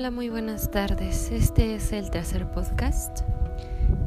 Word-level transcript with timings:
Hola, 0.00 0.10
muy 0.10 0.30
buenas 0.30 0.70
tardes. 0.70 1.30
Este 1.30 1.74
es 1.74 1.92
el 1.92 2.10
tercer 2.10 2.50
podcast 2.50 3.20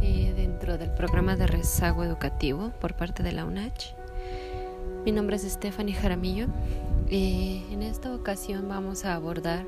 eh, 0.01 0.33
dentro 0.35 0.79
del 0.79 0.89
programa 0.89 1.35
de 1.35 1.45
rezago 1.45 2.04
educativo 2.04 2.71
por 2.81 2.95
parte 2.95 3.21
de 3.21 3.31
la 3.31 3.45
UNACH. 3.45 3.93
Mi 5.05 5.11
nombre 5.11 5.36
es 5.36 5.43
Stephanie 5.43 5.93
Jaramillo. 5.93 6.47
Eh, 7.11 7.61
en 7.69 7.83
esta 7.83 8.11
ocasión 8.11 8.68
vamos 8.68 9.05
a 9.05 9.14
abordar 9.14 9.68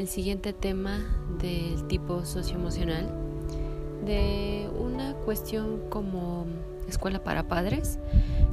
el 0.00 0.08
siguiente 0.08 0.52
tema 0.52 0.98
del 1.38 1.86
tipo 1.86 2.24
socioemocional, 2.24 3.08
de 4.04 4.68
una 4.76 5.14
cuestión 5.14 5.88
como 5.90 6.46
escuela 6.88 7.22
para 7.22 7.46
padres, 7.46 8.00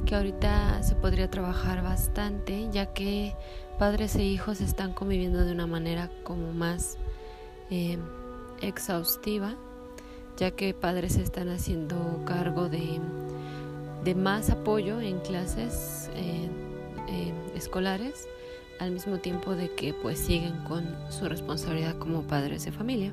que 0.06 0.14
ahorita 0.14 0.80
se 0.84 0.94
podría 0.94 1.28
trabajar 1.28 1.82
bastante, 1.82 2.68
ya 2.70 2.86
que 2.86 3.34
padres 3.78 4.14
e 4.16 4.24
hijos 4.24 4.60
están 4.60 4.92
conviviendo 4.92 5.44
de 5.44 5.52
una 5.52 5.66
manera 5.66 6.10
como 6.22 6.52
más 6.52 6.96
eh, 7.70 7.98
exhaustiva, 8.60 9.54
ya 10.36 10.52
que 10.52 10.74
padres 10.74 11.16
están 11.16 11.48
haciendo 11.48 12.22
cargo 12.24 12.68
de, 12.68 13.00
de 14.04 14.14
más 14.14 14.50
apoyo 14.50 15.00
en 15.00 15.18
clases 15.20 16.10
eh, 16.14 16.48
eh, 17.08 17.32
escolares, 17.54 18.28
al 18.80 18.90
mismo 18.90 19.18
tiempo 19.18 19.54
de 19.54 19.70
que 19.74 19.94
pues 19.94 20.18
siguen 20.18 20.56
con 20.64 20.84
su 21.10 21.28
responsabilidad 21.28 21.96
como 21.98 22.22
padres 22.22 22.64
de 22.64 22.72
familia. 22.72 23.12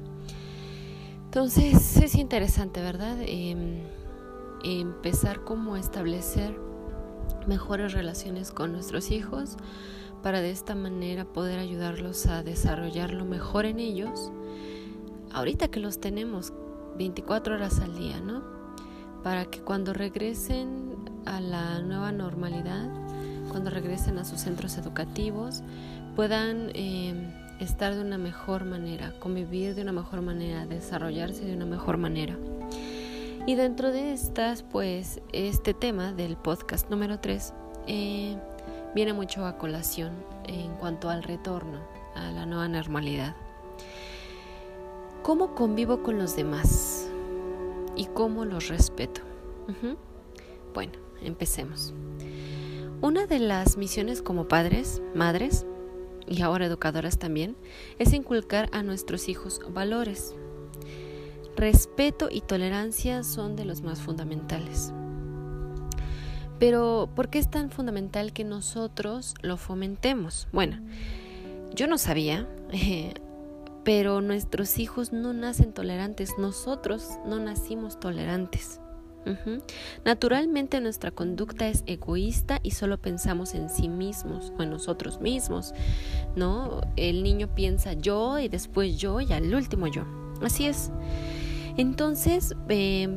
Entonces 1.26 1.98
es 1.98 2.16
interesante, 2.16 2.82
¿verdad? 2.82 3.18
Em, 3.22 3.80
empezar 4.64 5.44
como 5.44 5.76
a 5.76 5.80
establecer 5.80 6.56
mejores 7.48 7.94
relaciones 7.94 8.52
con 8.52 8.74
nuestros 8.74 9.12
hijos 9.12 9.58
para 10.22 10.42
de 10.42 10.52
esta 10.52 10.76
manera 10.76 11.26
poder 11.26 11.60
ayudarlos 11.60 12.26
a 12.28 12.44
desarrollar 12.44 13.14
lo 13.14 13.26
mejor 13.26 13.66
en 13.66 13.80
ellos, 13.80 14.32
ahorita 15.34 15.70
que 15.70 15.80
los 15.80 16.00
tenemos 16.00 16.54
24 16.98 17.56
horas 17.56 17.80
al 17.80 17.98
día, 17.98 18.20
¿no? 18.20 18.44
Para 19.24 19.46
que 19.46 19.62
cuando 19.62 19.94
regresen 19.94 20.96
a 21.26 21.40
la 21.40 21.80
nueva 21.82 22.12
normalidad, 22.12 22.90
cuando 23.50 23.70
regresen 23.70 24.18
a 24.18 24.26
sus 24.26 24.42
centros 24.42 24.78
educativos, 24.78 25.64
puedan 26.16 26.72
eh, 26.74 27.14
estar 27.60 27.96
de 27.96 28.02
una 28.02 28.18
mejor 28.18 28.66
manera, 28.66 29.14
convivir 29.20 29.76
de 29.76 29.82
una 29.82 29.92
mejor 29.92 30.22
manera, 30.22 30.66
desarrollarse 30.66 31.46
de 31.46 31.56
una 31.56 31.66
mejor 31.66 31.98
manera. 31.98 32.38
Y 33.48 33.56
dentro 33.56 33.92
de 33.92 34.14
estas, 34.14 34.64
pues, 34.64 35.20
este 35.34 35.74
tema 35.74 36.14
del 36.14 36.38
podcast 36.38 36.90
número 36.90 37.20
3 37.20 37.54
eh, 37.88 38.38
viene 38.94 39.14
mucho 39.14 39.46
a 39.46 39.58
colación 39.58 40.12
en 40.46 40.74
cuanto 40.76 41.10
al 41.10 41.24
retorno 41.24 41.80
a 42.16 42.32
la 42.32 42.46
nueva 42.46 42.68
normalidad. 42.68 43.36
¿Cómo 45.24 45.56
convivo 45.56 46.04
con 46.04 46.18
los 46.18 46.36
demás? 46.36 47.08
¿Y 47.96 48.06
cómo 48.06 48.46
los 48.46 48.68
respeto? 48.68 49.22
Bueno, 50.74 50.94
empecemos. 51.22 51.94
Una 53.02 53.26
de 53.26 53.40
las 53.40 53.78
misiones 53.78 54.22
como 54.22 54.48
padres, 54.48 55.02
madres 55.16 55.66
y 56.28 56.42
ahora 56.42 56.66
educadoras 56.66 57.18
también 57.18 57.56
es 58.00 58.14
inculcar 58.14 58.70
a 58.72 58.84
nuestros 58.84 59.30
hijos 59.30 59.60
valores. 59.74 60.36
Respeto 61.56 62.30
y 62.32 62.42
tolerancia 62.42 63.24
son 63.24 63.56
de 63.56 63.66
los 63.66 63.82
más 63.82 64.02
fundamentales. 64.02 64.94
Pero, 66.62 67.10
¿por 67.16 67.30
qué 67.30 67.40
es 67.40 67.50
tan 67.50 67.72
fundamental 67.72 68.34
que 68.34 68.44
nosotros 68.44 69.34
lo 69.42 69.58
fomentemos? 69.58 70.48
Bueno, 70.54 70.78
yo 71.74 71.88
no 71.88 71.98
sabía, 71.98 72.48
pero 73.84 74.22
nuestros 74.22 74.78
hijos 74.78 75.12
no 75.12 75.34
nacen 75.34 75.74
tolerantes, 75.74 76.38
nosotros 76.38 77.18
no 77.26 77.40
nacimos 77.40 78.00
tolerantes. 78.00 78.80
Naturalmente 80.06 80.80
nuestra 80.82 81.10
conducta 81.10 81.68
es 81.68 81.84
egoísta 81.88 82.60
y 82.62 82.72
solo 82.72 83.02
pensamos 83.02 83.56
en 83.56 83.68
sí 83.68 83.90
mismos 83.90 84.54
o 84.60 84.62
en 84.62 84.70
nosotros 84.70 85.20
mismos, 85.20 85.74
¿no? 86.36 86.82
El 86.96 87.24
niño 87.24 87.56
piensa 87.56 87.94
yo 87.94 88.38
y 88.38 88.50
después 88.50 89.00
yo 89.00 89.20
y 89.20 89.34
al 89.34 89.52
último 89.56 89.88
yo. 89.88 90.06
Así 90.44 90.68
es. 90.68 90.92
Entonces, 91.76 92.54
eh, 92.70 93.10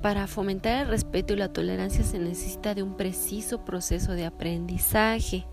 para 0.00 0.26
fomentar 0.26 0.82
el 0.82 0.88
respeto 0.88 1.32
y 1.32 1.36
la 1.36 1.52
tolerancia 1.52 2.04
se 2.04 2.18
necesita 2.18 2.74
de 2.74 2.82
un 2.82 2.96
preciso 2.96 3.64
proceso 3.64 4.12
de 4.12 4.26
aprendizaje. 4.26 5.46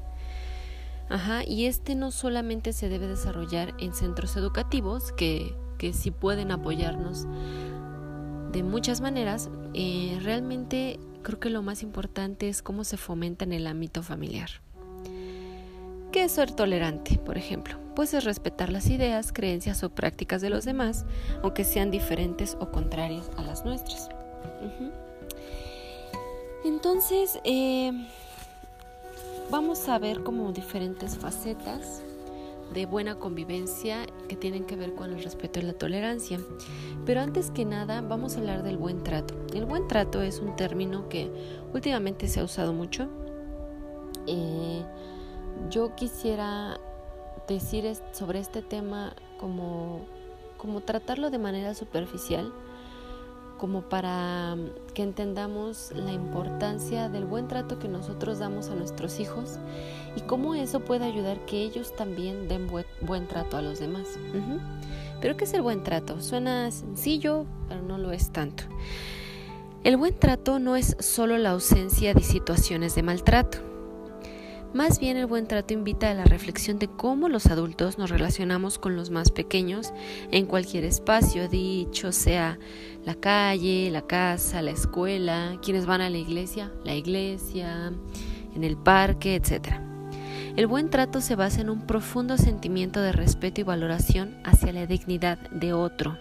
Ajá, 1.09 1.43
y 1.43 1.65
este 1.65 1.95
no 1.95 2.11
solamente 2.11 2.71
se 2.71 2.89
debe 2.89 3.07
desarrollar 3.07 3.73
en 3.79 3.93
centros 3.93 4.37
educativos, 4.37 5.11
que, 5.13 5.55
que 5.77 5.93
sí 5.93 6.11
pueden 6.11 6.51
apoyarnos 6.51 7.25
de 8.51 8.63
muchas 8.63 9.01
maneras, 9.01 9.49
eh, 9.73 10.17
realmente 10.21 10.99
creo 11.21 11.39
que 11.39 11.49
lo 11.49 11.61
más 11.61 11.83
importante 11.83 12.49
es 12.49 12.61
cómo 12.61 12.83
se 12.83 12.97
fomenta 12.97 13.45
en 13.45 13.53
el 13.53 13.67
ámbito 13.67 14.03
familiar. 14.03 14.49
¿Qué 16.11 16.23
es 16.23 16.31
ser 16.31 16.51
tolerante, 16.51 17.19
por 17.19 17.37
ejemplo? 17.37 17.77
Pues 17.95 18.13
es 18.13 18.23
respetar 18.23 18.71
las 18.71 18.89
ideas, 18.89 19.31
creencias 19.31 19.83
o 19.83 19.91
prácticas 19.91 20.41
de 20.41 20.49
los 20.49 20.65
demás, 20.65 21.05
aunque 21.43 21.63
sean 21.63 21.91
diferentes 21.91 22.57
o 22.59 22.71
contrarias 22.71 23.29
a 23.37 23.43
las 23.43 23.63
nuestras. 23.63 24.09
Entonces, 26.63 27.39
eh, 27.43 27.91
vamos 29.49 29.87
a 29.89 29.99
ver 29.99 30.23
como 30.23 30.51
diferentes 30.51 31.17
facetas 31.17 32.01
de 32.73 32.85
buena 32.85 33.15
convivencia 33.15 34.05
que 34.27 34.35
tienen 34.35 34.65
que 34.65 34.75
ver 34.75 34.93
con 34.93 35.11
el 35.11 35.23
respeto 35.23 35.59
y 35.59 35.63
la 35.63 35.73
tolerancia. 35.73 36.39
Pero 37.05 37.21
antes 37.21 37.49
que 37.51 37.65
nada, 37.65 38.01
vamos 38.01 38.35
a 38.35 38.39
hablar 38.39 38.63
del 38.63 38.77
buen 38.77 39.03
trato. 39.03 39.33
El 39.53 39.65
buen 39.65 39.87
trato 39.87 40.21
es 40.21 40.39
un 40.39 40.55
término 40.55 41.09
que 41.09 41.31
últimamente 41.73 42.27
se 42.27 42.39
ha 42.39 42.43
usado 42.43 42.73
mucho. 42.73 43.07
Eh, 44.27 44.83
yo 45.69 45.95
quisiera 45.95 46.79
decir 47.47 47.91
sobre 48.11 48.39
este 48.39 48.61
tema 48.61 49.15
como, 49.39 50.01
como 50.57 50.81
tratarlo 50.81 51.31
de 51.31 51.39
manera 51.39 51.73
superficial 51.73 52.53
como 53.59 53.83
para 53.83 54.55
mm, 54.55 54.93
que 54.93 55.03
entendamos 55.03 55.91
la 55.95 56.11
importancia 56.11 57.09
del 57.09 57.25
buen 57.25 57.47
trato 57.47 57.77
que 57.77 57.87
nosotros 57.87 58.39
damos 58.39 58.69
a 58.69 58.75
nuestros 58.75 59.19
hijos 59.19 59.59
y 60.15 60.21
cómo 60.21 60.55
eso 60.55 60.79
puede 60.79 61.05
ayudar 61.05 61.45
que 61.45 61.61
ellos 61.61 61.95
también 61.95 62.47
den 62.47 62.67
buen, 63.01 63.27
trato 63.27 63.57
a 63.57 63.61
los 63.61 63.79
demás. 63.79 64.07
Pero 65.21 65.37
¿qué 65.37 65.43
es 65.43 65.53
el 65.53 65.61
buen 65.61 65.83
trato? 65.83 66.21
Suena 66.21 66.71
sencillo, 66.71 67.45
pero 67.67 67.81
no 67.83 67.97
lo 67.97 68.11
es 68.11 68.31
tanto. 68.31 68.63
El 69.83 69.97
buen 69.97 70.17
trato 70.17 70.59
no 70.59 70.75
es 70.75 70.95
solo 70.99 71.37
la 71.37 71.51
ausencia 71.51 72.13
de 72.13 72.23
situaciones 72.23 72.95
de 72.95 73.03
maltrato. 73.03 73.68
Más 74.73 74.99
bien 74.99 75.17
el 75.17 75.25
buen 75.25 75.47
trato 75.47 75.73
invita 75.73 76.11
a 76.11 76.13
la 76.13 76.25
reflexión 76.25 76.77
de 76.77 76.87
cómo 76.87 77.27
los 77.27 77.47
adultos 77.47 77.97
nos 77.97 78.11
relacionamos 78.11 78.77
con 78.77 78.95
los 78.95 79.09
más 79.09 79.31
pequeños 79.31 79.91
en 80.31 80.45
cualquier 80.45 80.83
espacio, 80.83 81.49
dicho 81.49 82.11
sea 82.11 82.59
la 83.03 83.15
calle, 83.15 83.89
la 83.89 84.03
casa, 84.03 84.61
la 84.61 84.69
escuela, 84.69 85.57
quienes 85.63 85.87
van 85.87 86.01
a 86.01 86.09
la 86.11 86.19
iglesia, 86.19 86.71
la 86.85 86.93
iglesia, 86.93 87.91
en 88.55 88.63
el 88.63 88.77
parque, 88.77 89.35
etc. 89.35 89.79
El 90.55 90.67
buen 90.67 90.91
trato 90.91 91.19
se 91.19 91.35
basa 91.35 91.61
en 91.61 91.71
un 91.71 91.87
profundo 91.87 92.37
sentimiento 92.37 93.01
de 93.01 93.11
respeto 93.11 93.61
y 93.61 93.63
valoración 93.63 94.35
hacia 94.43 94.71
la 94.71 94.85
dignidad 94.85 95.39
de 95.49 95.73
otro. 95.73 96.15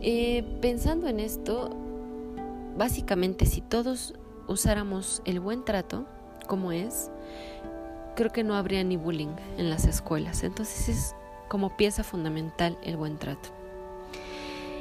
Eh, 0.00 0.44
pensando 0.62 1.08
en 1.08 1.20
esto, 1.20 1.76
básicamente 2.78 3.44
si 3.44 3.60
todos 3.60 4.14
usáramos 4.46 5.20
el 5.26 5.40
buen 5.40 5.64
trato, 5.64 6.06
como 6.48 6.72
es, 6.72 7.12
creo 8.16 8.32
que 8.32 8.42
no 8.42 8.56
habría 8.56 8.82
ni 8.82 8.96
bullying 8.96 9.36
en 9.56 9.70
las 9.70 9.84
escuelas. 9.84 10.42
Entonces 10.42 10.88
es 10.88 11.14
como 11.46 11.76
pieza 11.76 12.02
fundamental 12.02 12.76
el 12.82 12.96
buen 12.96 13.18
trato. 13.18 13.50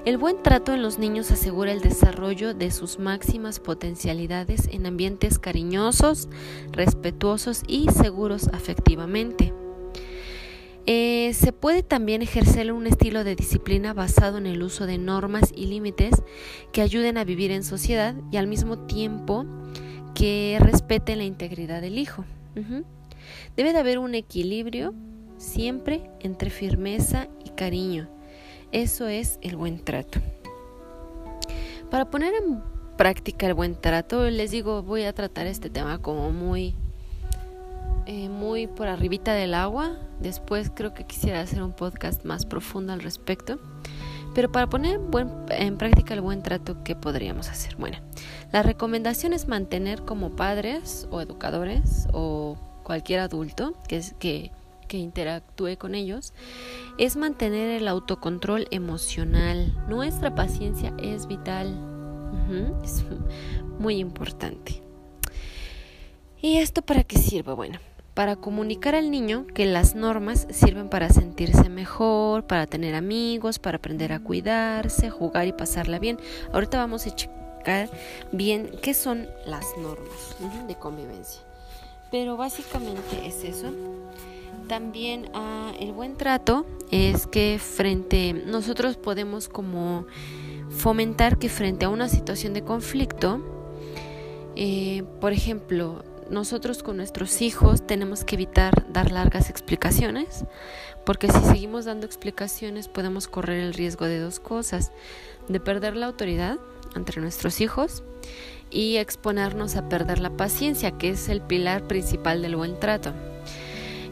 El 0.06 0.18
buen 0.18 0.42
trato 0.42 0.74
en 0.74 0.81
los 0.81 1.00
niños 1.00 1.31
asegura 1.31 1.74
el 1.74 1.81
desarrollo 1.81 2.54
de 2.54 2.72
sus 2.72 2.98
máximas 2.98 3.60
potencialidades 3.60 4.69
en 4.72 4.86
ambientes 4.86 5.38
cariñosos, 5.38 6.30
respetuosos 6.72 7.64
y 7.68 7.90
seguros 7.92 8.48
afectivamente. 8.54 9.54
Eh, 10.86 11.34
se 11.34 11.52
puede 11.52 11.84
también 11.84 12.22
ejercer 12.22 12.72
un 12.72 12.88
estilo 12.88 13.25
de 13.25 13.36
disciplina 13.36 13.94
basado 13.94 14.38
en 14.38 14.48
el 14.48 14.63
uso 14.63 14.86
de 14.86 14.98
normas 14.98 15.52
y 15.54 15.66
límites 15.66 16.24
que 16.72 16.81
ayuden 16.81 17.18
a 17.18 17.25
vivir 17.25 17.52
en 17.52 17.66
sociedad 17.66 18.16
y 18.31 18.38
al 18.38 18.48
mismo 18.48 18.78
tiempo 18.88 19.46
que 20.13 20.57
respete 20.59 21.15
la 21.15 21.24
integridad 21.24 21.81
del 21.81 21.98
hijo. 21.98 22.25
Debe 23.56 23.74
de 23.74 23.80
haber 23.80 24.00
un 24.00 24.15
equilibrio 24.15 24.94
siempre 25.38 26.09
entre 26.19 26.50
firmeza 26.50 27.27
y 27.45 27.50
cariño. 27.51 28.07
Eso 28.71 29.07
es 29.07 29.39
el 29.42 29.56
buen 29.56 29.83
trato. 29.83 30.19
Para 31.89 32.09
poner 32.09 32.33
en 32.33 32.62
práctica 32.98 33.48
el 33.48 33.54
buen 33.54 33.80
trato, 33.80 34.30
les 34.30 34.51
digo, 34.51 34.81
voy 34.83 35.04
a 35.04 35.13
tratar 35.13 35.48
este 35.48 35.69
tema 35.69 36.00
como 36.00 36.31
muy 36.31 36.75
eh, 38.10 38.30
muy 38.30 38.68
por 38.68 38.88
arribita 38.88 39.33
del 39.33 39.53
agua. 39.53 39.98
Después 40.21 40.71
creo 40.74 40.94
que 40.94 41.03
quisiera 41.03 41.42
hacer 41.42 41.62
un 41.62 41.74
podcast 41.74 42.24
más 42.24 42.45
profundo 42.45 42.94
al 42.94 43.01
respecto. 43.01 43.60
Pero 44.33 44.51
para 44.51 44.68
poner 44.68 45.00
en 45.50 45.77
práctica 45.77 46.13
el 46.13 46.21
buen 46.21 46.44
trato, 46.44 46.83
¿qué 46.83 46.95
podríamos 46.95 47.50
hacer? 47.50 47.75
Bueno, 47.77 47.97
la 48.51 48.63
recomendación 48.63 49.33
es 49.33 49.47
mantener 49.47 50.03
como 50.03 50.35
padres 50.35 51.07
o 51.12 51.21
educadores 51.21 52.07
o 52.13 52.57
cualquier 52.83 53.19
adulto 53.19 53.74
que, 53.88 54.01
que, 54.19 54.51
que 54.88 54.97
interactúe 54.97 55.77
con 55.77 55.95
ellos, 55.95 56.33
es 56.97 57.15
mantener 57.15 57.81
el 57.81 57.88
autocontrol 57.88 58.68
emocional. 58.71 59.75
Nuestra 59.89 60.35
paciencia 60.35 60.94
es 60.97 61.27
vital. 61.27 61.75
es 62.83 63.03
muy 63.79 63.97
importante. 63.97 64.81
¿Y 66.41 66.57
esto 66.57 66.81
para 66.81 67.03
qué 67.03 67.18
sirve? 67.18 67.53
Bueno, 67.53 67.79
para 68.18 68.36
comunicar 68.36 68.96
al 68.96 69.12
niño 69.12 69.46
que 69.54 69.68
las 69.68 69.94
normas 69.94 70.48
sirven 70.50 70.90
para 70.90 71.08
sentirse 71.10 71.69
mejor, 71.69 72.48
para 72.48 72.66
tener 72.66 72.96
amigos, 72.96 73.60
para 73.60 73.78
aprender 73.78 74.12
a 74.12 74.19
cuidarse, 74.19 75.12
jugar 75.12 75.46
y 75.46 75.52
pasarla 75.52 76.00
bien. 76.00 76.18
Ahorita 76.52 76.80
vamos 76.80 77.06
a 77.06 77.14
checar 77.14 77.92
bien 78.31 78.72
qué 78.81 78.96
son 78.96 79.28
las 79.46 79.68
normas 79.78 80.36
de 80.68 80.74
convivencia. 80.74 81.44
Pero 82.10 82.38
básicamente 82.38 83.24
es 83.24 83.44
eso. 83.44 83.72
También 84.68 85.30
ah, 85.36 85.74
el 85.80 85.92
buen 85.92 86.18
trato 86.18 86.66
es 86.90 87.28
que 87.28 87.60
frente 87.60 88.34
nosotros 88.34 88.98
podemos 88.98 89.48
como 89.48 90.08
fomentar 90.72 91.38
que 91.38 91.50
frente 91.50 91.86
a 91.86 91.90
una 91.90 92.10
situación 92.10 92.54
de 92.56 92.63
conflicto, 92.63 93.44
eh, 94.56 95.04
por 95.22 95.34
ejemplo, 95.34 96.04
nosotros 96.29 96.83
con 96.83 96.97
nuestros 96.97 97.41
hijos 97.41 97.85
tenemos 97.85 98.24
que 98.24 98.35
evitar 98.35 98.91
dar 98.91 99.12
largas 99.12 99.50
explicaciones, 99.50 100.45
porque 101.06 101.31
si 101.31 101.39
seguimos 101.39 101.85
dando 101.85 102.06
explicaciones 102.06 102.88
podemos 102.88 103.27
correr 103.27 103.59
el 103.59 103.74
riesgo 103.74 104.06
de 104.06 104.19
dos 104.19 104.39
cosas, 104.39 104.91
de 105.47 105.59
perder 105.59 105.95
la 105.95 106.07
autoridad 106.07 106.57
entre 106.95 107.21
nuestros 107.21 107.62
hijos 107.62 108.03
y 108.69 108.97
exponernos 108.97 109.75
a 109.75 109.88
perder 109.88 110.19
la 110.19 110.31
paciencia, 110.31 110.91
que 110.91 111.09
es 111.09 111.29
el 111.29 111.41
pilar 111.41 111.88
principal 111.88 112.41
del 112.41 112.56
buen 112.56 112.79
trato. 112.79 113.13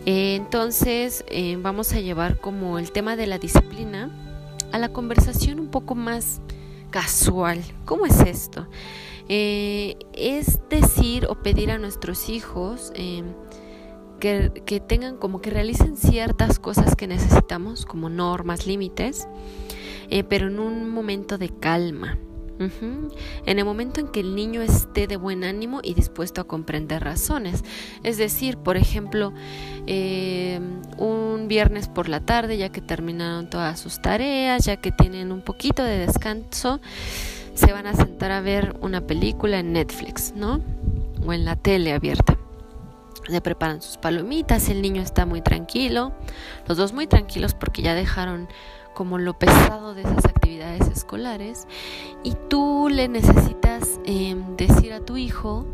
Entonces 0.05 1.25
eh, 1.27 1.57
vamos 1.59 1.93
a 1.93 1.99
llevar 1.99 2.39
como 2.39 2.77
el 2.77 2.91
tema 2.91 3.15
de 3.15 3.27
la 3.27 3.39
disciplina 3.39 4.09
a 4.71 4.77
la 4.77 4.89
conversación 4.89 5.59
un 5.59 5.67
poco 5.67 5.95
más 5.95 6.41
casual. 6.91 7.61
¿Cómo 7.85 8.05
es 8.05 8.19
esto? 8.21 8.67
Eh, 9.27 9.97
es 10.13 10.59
decir 10.69 11.25
o 11.27 11.35
pedir 11.35 11.71
a 11.71 11.79
nuestros 11.79 12.29
hijos 12.29 12.91
eh, 12.93 13.23
que, 14.19 14.79
tengan 14.87 15.17
como 15.17 15.41
que 15.41 15.49
realicen 15.49 15.97
ciertas 15.97 16.59
cosas 16.59 16.95
que 16.95 17.07
necesitamos, 17.07 17.85
como 17.85 18.09
normas, 18.09 18.67
límites, 18.67 19.27
eh, 20.09 20.23
pero 20.23 20.47
en 20.47 20.59
un 20.59 20.89
momento 20.89 21.37
de 21.37 21.49
calma. 21.49 22.19
En 22.57 23.59
el 23.59 23.65
momento 23.65 23.99
en 23.99 24.07
que 24.07 24.21
el 24.21 24.33
niño 24.33 24.61
esté 24.61 25.07
de 25.07 25.17
buen 25.17 25.43
ánimo 25.43 25.81
y 25.83 25.93
dispuesto 25.93 26.39
a 26.39 26.45
comprender 26.45 27.03
razones. 27.03 27.65
Es 28.01 28.17
decir, 28.17 28.55
por 28.55 28.77
ejemplo, 28.77 29.33
un 30.97 31.47
viernes 31.49 31.89
por 31.89 32.07
la 32.07 32.21
tarde, 32.21 32.57
ya 32.57 32.69
que 32.69 32.79
terminaron 32.79 33.49
todas 33.49 33.77
sus 33.77 34.01
tareas, 34.01 34.63
ya 34.63 34.77
que 34.77 34.93
tienen 34.93 35.33
un 35.33 35.41
poquito 35.41 35.83
de 35.83 35.97
descanso, 35.97 36.79
se 37.55 37.71
van 37.71 37.87
a 37.87 37.95
sentar 37.95 38.31
a 38.31 38.41
ver 38.41 38.75
una 38.81 39.01
película 39.01 39.59
en 39.59 39.73
Netflix, 39.73 40.33
¿no? 40.35 40.61
O 41.25 41.33
en 41.33 41.45
la 41.45 41.55
tele 41.55 41.93
abierta. 41.93 42.37
Le 43.27 43.41
preparan 43.41 43.81
sus 43.81 43.97
palomitas, 43.97 44.69
el 44.69 44.81
niño 44.81 45.01
está 45.01 45.25
muy 45.25 45.41
tranquilo, 45.41 46.11
los 46.67 46.77
dos 46.77 46.93
muy 46.93 47.07
tranquilos 47.07 47.55
porque 47.55 47.81
ya 47.81 47.95
dejaron 47.95 48.47
como 48.93 49.17
lo 49.17 49.37
pesado 49.39 49.95
de 49.95 50.03
esas 50.03 50.25
actividades 50.25 50.87
escolares 50.87 51.67
y 52.23 52.35
tú 52.49 52.87
le 52.91 53.07
necesitas 53.07 53.99
em, 54.05 54.55
decir 54.55 54.93
a 54.93 54.99
tu 54.99 55.17
hijo 55.17 55.65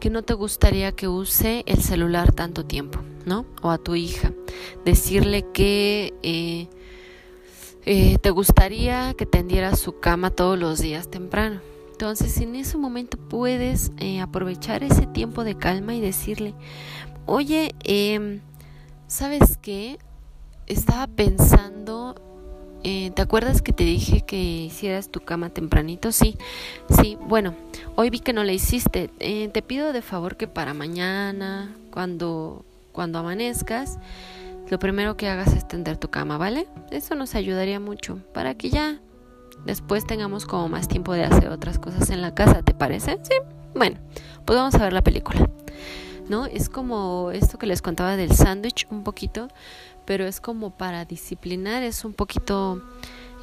que 0.00 0.10
no 0.10 0.22
te 0.22 0.34
gustaría 0.34 0.90
que 0.92 1.06
use 1.06 1.62
el 1.66 1.80
celular 1.82 2.32
tanto 2.32 2.64
tiempo, 2.64 2.98
¿no? 3.26 3.46
O 3.62 3.70
a 3.70 3.78
tu 3.78 3.94
hija, 3.94 4.32
decirle 4.84 5.46
que... 5.52 6.14
Eh, 6.22 6.68
eh, 7.84 8.18
te 8.18 8.30
gustaría 8.30 9.14
que 9.14 9.26
tendiera 9.26 9.74
su 9.76 9.98
cama 10.00 10.30
todos 10.30 10.58
los 10.58 10.80
días 10.80 11.10
temprano. 11.10 11.60
Entonces 12.02 12.36
en 12.38 12.56
ese 12.56 12.78
momento 12.78 13.16
puedes 13.16 13.92
eh, 13.98 14.20
aprovechar 14.20 14.82
ese 14.82 15.06
tiempo 15.06 15.44
de 15.44 15.56
calma 15.56 15.94
y 15.94 16.00
decirle, 16.00 16.52
oye, 17.26 17.76
eh, 17.84 18.40
¿sabes 19.06 19.56
qué? 19.62 19.98
Estaba 20.66 21.06
pensando, 21.06 22.16
eh, 22.82 23.12
¿te 23.14 23.22
acuerdas 23.22 23.62
que 23.62 23.72
te 23.72 23.84
dije 23.84 24.22
que 24.22 24.36
hicieras 24.36 25.10
tu 25.10 25.20
cama 25.20 25.50
tempranito? 25.50 26.10
Sí, 26.10 26.36
sí, 27.00 27.16
bueno, 27.28 27.54
hoy 27.94 28.10
vi 28.10 28.18
que 28.18 28.32
no 28.32 28.42
la 28.42 28.52
hiciste. 28.52 29.06
te 29.52 29.62
pido 29.62 29.92
de 29.92 30.02
favor 30.02 30.36
que 30.36 30.48
para 30.48 30.74
mañana, 30.74 31.72
cuando, 31.92 32.64
cuando 32.90 33.20
amanezcas, 33.20 34.00
lo 34.72 34.78
primero 34.78 35.18
que 35.18 35.28
hagas 35.28 35.52
es 35.52 35.68
tender 35.68 35.98
tu 35.98 36.08
cama, 36.08 36.38
¿vale? 36.38 36.66
Eso 36.90 37.14
nos 37.14 37.34
ayudaría 37.34 37.78
mucho 37.78 38.20
para 38.32 38.54
que 38.54 38.70
ya 38.70 39.02
después 39.66 40.06
tengamos 40.06 40.46
como 40.46 40.70
más 40.70 40.88
tiempo 40.88 41.12
de 41.12 41.24
hacer 41.24 41.50
otras 41.50 41.78
cosas 41.78 42.08
en 42.08 42.22
la 42.22 42.34
casa, 42.34 42.62
¿te 42.62 42.72
parece? 42.72 43.18
Sí. 43.22 43.34
Bueno, 43.74 43.98
pues 44.46 44.58
vamos 44.58 44.74
a 44.76 44.78
ver 44.78 44.94
la 44.94 45.02
película. 45.02 45.46
¿No? 46.30 46.46
Es 46.46 46.70
como 46.70 47.32
esto 47.32 47.58
que 47.58 47.66
les 47.66 47.82
contaba 47.82 48.16
del 48.16 48.34
sándwich 48.34 48.86
un 48.90 49.04
poquito, 49.04 49.48
pero 50.06 50.24
es 50.24 50.40
como 50.40 50.70
para 50.70 51.04
disciplinar, 51.04 51.82
es 51.82 52.06
un 52.06 52.14
poquito 52.14 52.82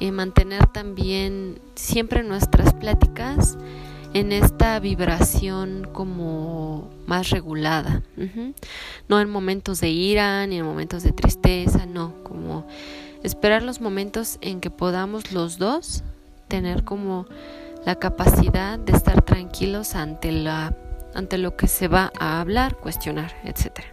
eh, 0.00 0.10
mantener 0.10 0.66
también 0.66 1.60
siempre 1.76 2.24
nuestras 2.24 2.74
pláticas 2.74 3.56
en 4.12 4.32
esta 4.32 4.78
vibración 4.80 5.88
como 5.92 6.90
más 7.06 7.30
regulada, 7.30 8.02
no 9.08 9.20
en 9.20 9.30
momentos 9.30 9.80
de 9.80 9.90
ira 9.90 10.46
ni 10.46 10.58
en 10.58 10.64
momentos 10.64 11.02
de 11.02 11.12
tristeza, 11.12 11.86
no, 11.86 12.14
como 12.22 12.66
esperar 13.22 13.62
los 13.62 13.80
momentos 13.80 14.38
en 14.40 14.60
que 14.60 14.70
podamos 14.70 15.32
los 15.32 15.58
dos 15.58 16.02
tener 16.48 16.84
como 16.84 17.26
la 17.84 17.94
capacidad 17.94 18.78
de 18.78 18.92
estar 18.92 19.22
tranquilos 19.22 19.94
ante 19.94 20.32
la 20.32 20.76
ante 21.14 21.38
lo 21.38 21.56
que 21.56 21.66
se 21.66 21.88
va 21.88 22.12
a 22.18 22.40
hablar, 22.40 22.76
cuestionar, 22.76 23.34
etcétera. 23.44 23.88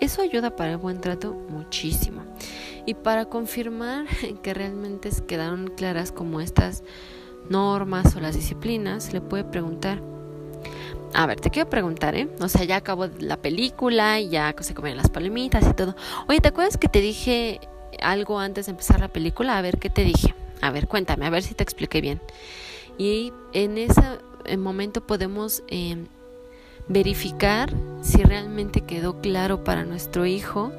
Eso 0.00 0.22
ayuda 0.22 0.54
para 0.56 0.72
el 0.72 0.76
buen 0.76 1.00
trato 1.00 1.32
muchísimo. 1.32 2.24
Y 2.86 2.94
para 2.94 3.26
confirmar 3.26 4.06
que 4.42 4.54
realmente 4.54 5.10
quedaron 5.26 5.68
claras 5.68 6.12
como 6.12 6.40
estas 6.40 6.82
normas 7.48 8.16
o 8.16 8.20
las 8.20 8.34
disciplinas, 8.34 9.12
le 9.12 9.20
puede 9.20 9.44
preguntar. 9.44 10.00
A 11.14 11.26
ver, 11.26 11.40
te 11.40 11.50
quiero 11.50 11.70
preguntar, 11.70 12.16
¿eh? 12.16 12.28
O 12.40 12.48
sea, 12.48 12.64
ya 12.64 12.76
acabó 12.76 13.06
la 13.20 13.36
película 13.36 14.18
y 14.18 14.30
ya 14.30 14.54
se 14.60 14.74
comieron 14.74 14.98
las 14.98 15.10
palomitas 15.10 15.64
y 15.68 15.72
todo. 15.72 15.94
Oye, 16.28 16.40
¿te 16.40 16.48
acuerdas 16.48 16.76
que 16.76 16.88
te 16.88 17.00
dije 17.00 17.60
algo 18.02 18.40
antes 18.40 18.66
de 18.66 18.70
empezar 18.70 18.98
la 18.98 19.08
película? 19.08 19.56
A 19.56 19.62
ver, 19.62 19.78
¿qué 19.78 19.90
te 19.90 20.02
dije? 20.02 20.34
A 20.60 20.70
ver, 20.72 20.88
cuéntame, 20.88 21.26
a 21.26 21.30
ver 21.30 21.44
si 21.44 21.54
te 21.54 21.62
expliqué 21.62 22.00
bien. 22.00 22.20
Y 22.98 23.32
en 23.52 23.78
ese 23.78 24.02
momento 24.58 25.06
podemos 25.06 25.62
em, 25.68 26.06
verificar 26.88 27.72
si 28.02 28.22
realmente 28.22 28.80
quedó 28.80 29.20
claro 29.20 29.64
para 29.64 29.84
nuestro 29.84 30.26
hijo 30.26 30.72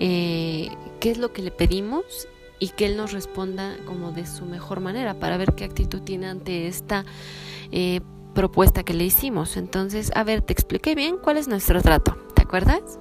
eh, 0.00 0.70
qué 1.00 1.10
es 1.10 1.18
lo 1.18 1.32
que 1.32 1.42
le 1.42 1.50
pedimos 1.50 2.28
y 2.58 2.68
que 2.68 2.86
él 2.86 2.96
nos 2.96 3.12
responda 3.12 3.76
como 3.84 4.12
de 4.12 4.26
su 4.26 4.44
mejor 4.46 4.80
manera 4.80 5.14
para 5.14 5.36
ver 5.36 5.54
qué 5.54 5.64
actitud 5.64 6.00
tiene 6.02 6.26
ante 6.26 6.66
esta 6.66 7.04
eh, 7.72 8.00
propuesta 8.34 8.82
que 8.82 8.94
le 8.94 9.04
hicimos. 9.04 9.56
Entonces, 9.56 10.10
a 10.14 10.24
ver, 10.24 10.42
te 10.42 10.52
expliqué 10.52 10.94
bien 10.94 11.16
cuál 11.22 11.36
es 11.36 11.48
nuestro 11.48 11.80
trato, 11.82 12.16
¿te 12.34 12.42
acuerdas? 12.42 12.98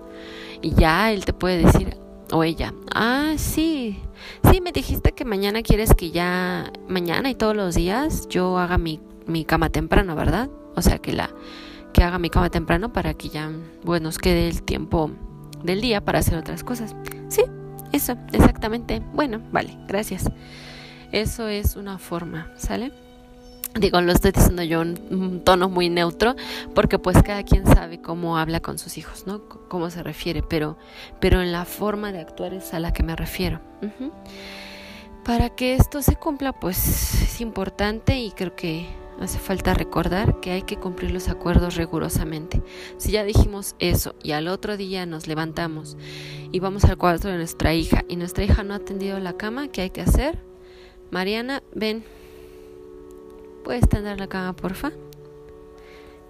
Y 0.61 0.73
ya 0.73 1.11
él 1.11 1.25
te 1.25 1.33
puede 1.33 1.65
decir, 1.65 1.97
o 2.31 2.43
ella, 2.43 2.73
ah, 2.93 3.33
sí, 3.37 3.99
sí, 4.49 4.61
me 4.61 4.71
dijiste 4.71 5.11
que 5.11 5.25
mañana 5.25 5.61
quieres 5.61 5.93
que 5.93 6.11
ya, 6.11 6.71
mañana 6.87 7.29
y 7.29 7.35
todos 7.35 7.55
los 7.55 7.75
días 7.75 8.27
yo 8.29 8.57
haga 8.57 8.77
mi, 8.77 8.99
mi 9.27 9.45
cama 9.45 9.69
temprano, 9.69 10.15
¿verdad? 10.15 10.49
O 10.75 10.81
sea, 10.81 10.97
que 10.97 11.13
la 11.13 11.29
que 11.93 12.03
haga 12.03 12.17
mi 12.17 12.29
cama 12.29 12.49
temprano 12.49 12.91
para 12.91 13.13
que 13.13 13.29
ya, 13.29 13.51
bueno, 13.83 14.05
nos 14.05 14.17
quede 14.17 14.47
el 14.47 14.63
tiempo 14.63 15.11
del 15.63 15.79
día 15.79 16.03
para 16.03 16.19
hacer 16.19 16.37
otras 16.37 16.63
cosas. 16.63 16.95
Sí, 17.29 17.43
eso, 17.93 18.17
exactamente. 18.33 19.01
Bueno, 19.13 19.39
vale, 19.51 19.77
gracias. 19.87 20.25
Eso 21.11 21.47
es 21.47 21.75
una 21.75 21.99
forma, 21.99 22.51
¿sale? 22.57 22.91
Digo, 23.75 24.01
lo 24.01 24.11
estoy 24.11 24.31
diciendo 24.31 24.63
yo 24.63 24.81
en 24.81 24.99
un 25.11 25.43
tono 25.43 25.69
muy 25.69 25.89
neutro, 25.89 26.35
porque 26.75 26.99
pues 26.99 27.21
cada 27.23 27.43
quien 27.43 27.65
sabe 27.65 28.01
cómo 28.01 28.37
habla 28.37 28.59
con 28.59 28.77
sus 28.77 28.97
hijos, 28.97 29.25
¿no? 29.25 29.47
cómo 29.47 29.89
se 29.89 30.03
refiere, 30.03 30.43
pero, 30.43 30.77
pero 31.19 31.41
en 31.41 31.51
la 31.51 31.65
forma 31.65 32.11
de 32.11 32.19
actuar 32.19 32.53
es 32.53 32.73
a 32.73 32.79
la 32.79 32.93
que 32.93 33.03
me 33.03 33.15
refiero. 33.15 33.59
Para 35.23 35.49
que 35.49 35.75
esto 35.75 36.01
se 36.01 36.15
cumpla, 36.15 36.51
pues 36.53 37.21
es 37.21 37.41
importante 37.41 38.19
y 38.19 38.31
creo 38.31 38.55
que 38.55 38.87
hace 39.19 39.39
falta 39.39 39.73
recordar 39.73 40.39
que 40.39 40.51
hay 40.51 40.61
que 40.63 40.77
cumplir 40.77 41.11
los 41.11 41.29
acuerdos 41.29 41.75
rigurosamente. 41.75 42.61
Si 42.97 43.11
ya 43.11 43.23
dijimos 43.23 43.75
eso 43.79 44.15
y 44.23 44.31
al 44.31 44.47
otro 44.47 44.77
día 44.77 45.05
nos 45.05 45.27
levantamos 45.27 45.97
y 46.51 46.59
vamos 46.59 46.83
al 46.85 46.97
cuarto 46.97 47.27
de 47.27 47.37
nuestra 47.37 47.73
hija 47.73 48.03
y 48.07 48.15
nuestra 48.15 48.43
hija 48.43 48.63
no 48.63 48.73
ha 48.73 48.77
atendido 48.77 49.19
la 49.19 49.33
cama, 49.33 49.67
¿qué 49.67 49.81
hay 49.81 49.89
que 49.89 50.01
hacer? 50.01 50.39
Mariana, 51.11 51.63
ven. 51.73 52.03
¿Puedes 53.63 53.87
tender 53.87 54.19
la 54.19 54.27
cama, 54.27 54.55
porfa? 54.55 54.91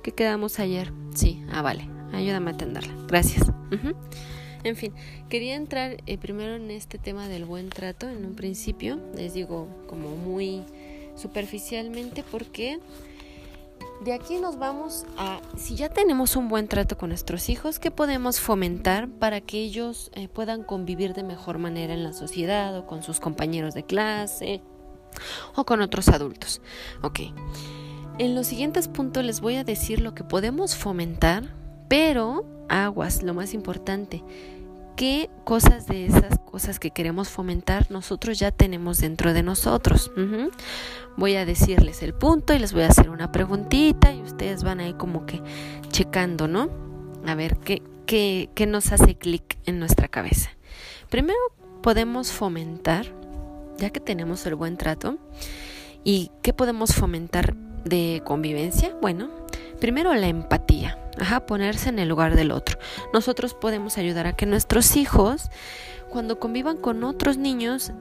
¿Qué 0.04 0.12
quedamos 0.12 0.60
ayer? 0.60 0.92
Sí, 1.16 1.44
ah, 1.52 1.62
vale. 1.62 1.88
Ayúdame 2.12 2.52
a 2.52 2.54
atenderla. 2.54 2.94
Gracias. 3.08 3.52
En 4.64 4.76
fin, 4.76 4.94
quería 5.30 5.56
entrar 5.56 5.98
eh, 6.06 6.18
primero 6.18 6.56
en 6.56 6.72
este 6.72 6.98
tema 6.98 7.28
del 7.28 7.46
buen 7.46 7.70
trato 7.70 8.08
en 8.08 8.26
un 8.26 8.36
principio. 8.36 9.00
Les 9.16 9.34
digo 9.34 9.68
como 9.88 10.16
muy 10.16 10.64
superficialmente 11.16 12.24
porque 12.24 12.80
de 14.04 14.14
aquí 14.14 14.38
nos 14.38 14.60
vamos 14.60 15.06
a, 15.18 15.40
si 15.58 15.76
ya 15.76 15.90
tenemos 15.90 16.36
un 16.36 16.50
buen 16.50 16.68
trato 16.68 16.98
con 16.98 17.10
nuestros 17.10 17.48
hijos, 17.50 17.80
¿qué 17.80 17.90
podemos 17.90 18.40
fomentar 18.40 19.08
para 19.08 19.40
que 19.40 19.60
ellos 19.60 20.12
eh, 20.14 20.28
puedan 20.28 20.64
convivir 20.64 21.14
de 21.14 21.24
mejor 21.24 21.58
manera 21.58 21.94
en 21.94 22.04
la 22.04 22.12
sociedad 22.12 22.78
o 22.78 22.86
con 22.86 23.02
sus 23.02 23.20
compañeros 23.20 23.74
de 23.74 23.84
clase 23.84 24.62
o 25.56 25.64
con 25.64 25.82
otros 25.82 26.10
adultos? 26.10 26.62
Ok. 27.02 27.20
En 28.20 28.36
los 28.36 28.48
siguientes 28.48 28.88
puntos 28.88 29.24
les 29.24 29.40
voy 29.40 29.56
a 29.56 29.64
decir 29.64 30.02
lo 30.02 30.14
que 30.14 30.24
podemos 30.24 30.76
fomentar, 30.76 31.56
pero 31.88 32.46
aguas, 32.70 33.24
lo 33.24 33.34
más 33.34 33.54
importante, 33.54 34.24
qué 34.96 35.30
cosas 35.44 35.88
de 35.88 36.06
esas 36.06 36.40
cosas 36.40 36.80
que 36.80 36.92
queremos 36.92 37.30
fomentar 37.30 37.90
nosotros 37.90 38.40
ya 38.40 38.52
tenemos 38.52 39.00
dentro 39.00 39.34
de 39.34 39.44
nosotros. 39.44 40.12
Voy 41.18 41.36
a 41.36 41.46
decirles 41.46 42.02
el 42.04 42.14
punto 42.14 42.54
y 42.54 42.60
les 42.60 42.74
voy 42.74 42.84
a 42.84 42.88
hacer 42.88 43.10
una 43.10 43.32
preguntita 43.32 44.14
y 44.14 44.22
ustedes 44.22 44.64
van 44.64 44.80
ahí 44.80 44.94
como 44.94 45.26
que 45.26 45.42
checando, 45.90 46.48
¿no? 46.48 46.70
A 47.26 47.36
ver 47.36 47.58
qué, 47.58 47.82
qué, 48.06 48.50
qué 48.56 48.66
nos 48.66 48.92
hace 48.92 49.16
clic 49.16 49.58
en 49.66 49.80
nuestra 49.80 50.08
cabeza. 50.08 50.50
Primero 51.10 51.40
podemos 51.82 52.32
fomentar, 52.32 53.06
ya 53.78 53.90
que 53.90 54.00
tenemos 54.00 54.46
el 54.46 54.56
buen 54.56 54.78
trato, 54.78 55.18
¿y 56.04 56.32
qué 56.42 56.54
podemos 56.54 56.96
fomentar 56.96 57.56
de 57.86 58.22
convivencia? 58.26 58.96
Bueno, 59.02 59.30
primero 59.80 60.14
la 60.14 60.28
empatía, 60.28 60.98
ajá, 61.20 61.46
ponerse 61.46 61.90
en 61.90 62.00
el 62.00 62.10
lugar 62.10 62.36
del 62.36 62.52
otro. 62.52 62.78
Nosotros 63.14 63.54
podemos 63.54 63.98
ayudar 63.98 64.28
a 64.28 64.36
que 64.36 64.46
nuestros 64.46 64.96
hijos, 64.96 65.50
cuando 66.10 66.40
convivan 66.40 66.78
con 66.78 67.04
otros 67.04 67.38
niños, 67.38 67.92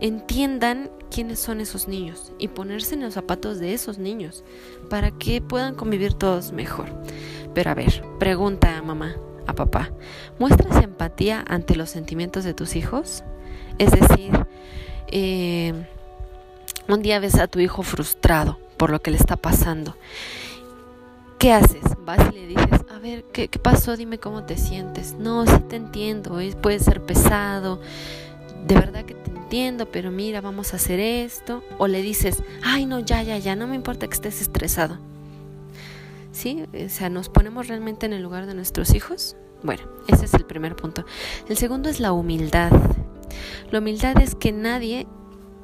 entiendan 0.00 0.90
quiénes 1.12 1.38
son 1.38 1.60
esos 1.60 1.86
niños 1.86 2.32
y 2.38 2.48
ponerse 2.48 2.94
en 2.94 3.02
los 3.02 3.14
zapatos 3.14 3.60
de 3.60 3.74
esos 3.74 3.98
niños 3.98 4.42
para 4.90 5.10
que 5.12 5.40
puedan 5.40 5.74
convivir 5.74 6.14
todos 6.14 6.52
mejor. 6.52 6.86
Pero 7.54 7.70
a 7.70 7.74
ver, 7.74 8.02
pregunta 8.18 8.76
a 8.76 8.82
mamá, 8.82 9.16
a 9.46 9.52
papá, 9.52 9.90
¿muestras 10.38 10.82
empatía 10.82 11.44
ante 11.46 11.76
los 11.76 11.90
sentimientos 11.90 12.44
de 12.44 12.54
tus 12.54 12.74
hijos? 12.74 13.22
Es 13.78 13.92
decir, 13.92 14.32
eh, 15.08 15.72
un 16.88 17.02
día 17.02 17.20
ves 17.20 17.36
a 17.36 17.46
tu 17.46 17.60
hijo 17.60 17.82
frustrado 17.82 18.58
por 18.76 18.90
lo 18.90 19.00
que 19.00 19.12
le 19.12 19.18
está 19.18 19.36
pasando. 19.36 19.96
¿Qué 21.42 21.52
haces? 21.52 21.82
Vas 22.04 22.20
y 22.30 22.36
le 22.36 22.46
dices, 22.46 22.84
a 22.88 23.00
ver, 23.00 23.24
¿qué, 23.32 23.48
pasó? 23.48 23.96
Dime 23.96 24.18
cómo 24.18 24.44
te 24.44 24.56
sientes. 24.56 25.14
No, 25.18 25.44
sí 25.44 25.58
te 25.68 25.74
entiendo, 25.74 26.38
puede 26.62 26.78
ser 26.78 27.02
pesado, 27.02 27.80
de 28.64 28.76
verdad 28.76 29.04
que 29.04 29.14
te 29.14 29.32
entiendo, 29.32 29.90
pero 29.90 30.12
mira, 30.12 30.40
vamos 30.40 30.72
a 30.72 30.76
hacer 30.76 31.00
esto. 31.00 31.64
O 31.78 31.88
le 31.88 32.00
dices, 32.00 32.44
ay, 32.62 32.86
no, 32.86 33.00
ya, 33.00 33.24
ya, 33.24 33.38
ya, 33.38 33.56
no 33.56 33.66
me 33.66 33.74
importa 33.74 34.06
que 34.06 34.14
estés 34.14 34.40
estresado. 34.40 34.98
¿Sí? 36.30 36.64
O 36.72 36.88
sea, 36.88 37.10
nos 37.10 37.28
ponemos 37.28 37.66
realmente 37.66 38.06
en 38.06 38.12
el 38.12 38.22
lugar 38.22 38.46
de 38.46 38.54
nuestros 38.54 38.94
hijos. 38.94 39.34
Bueno, 39.64 39.82
ese 40.06 40.26
es 40.26 40.34
el 40.34 40.44
primer 40.44 40.76
punto. 40.76 41.04
El 41.48 41.56
segundo 41.56 41.88
es 41.88 41.98
la 41.98 42.12
humildad. 42.12 42.70
La 43.72 43.80
humildad 43.80 44.16
es 44.22 44.36
que 44.36 44.52
nadie 44.52 45.08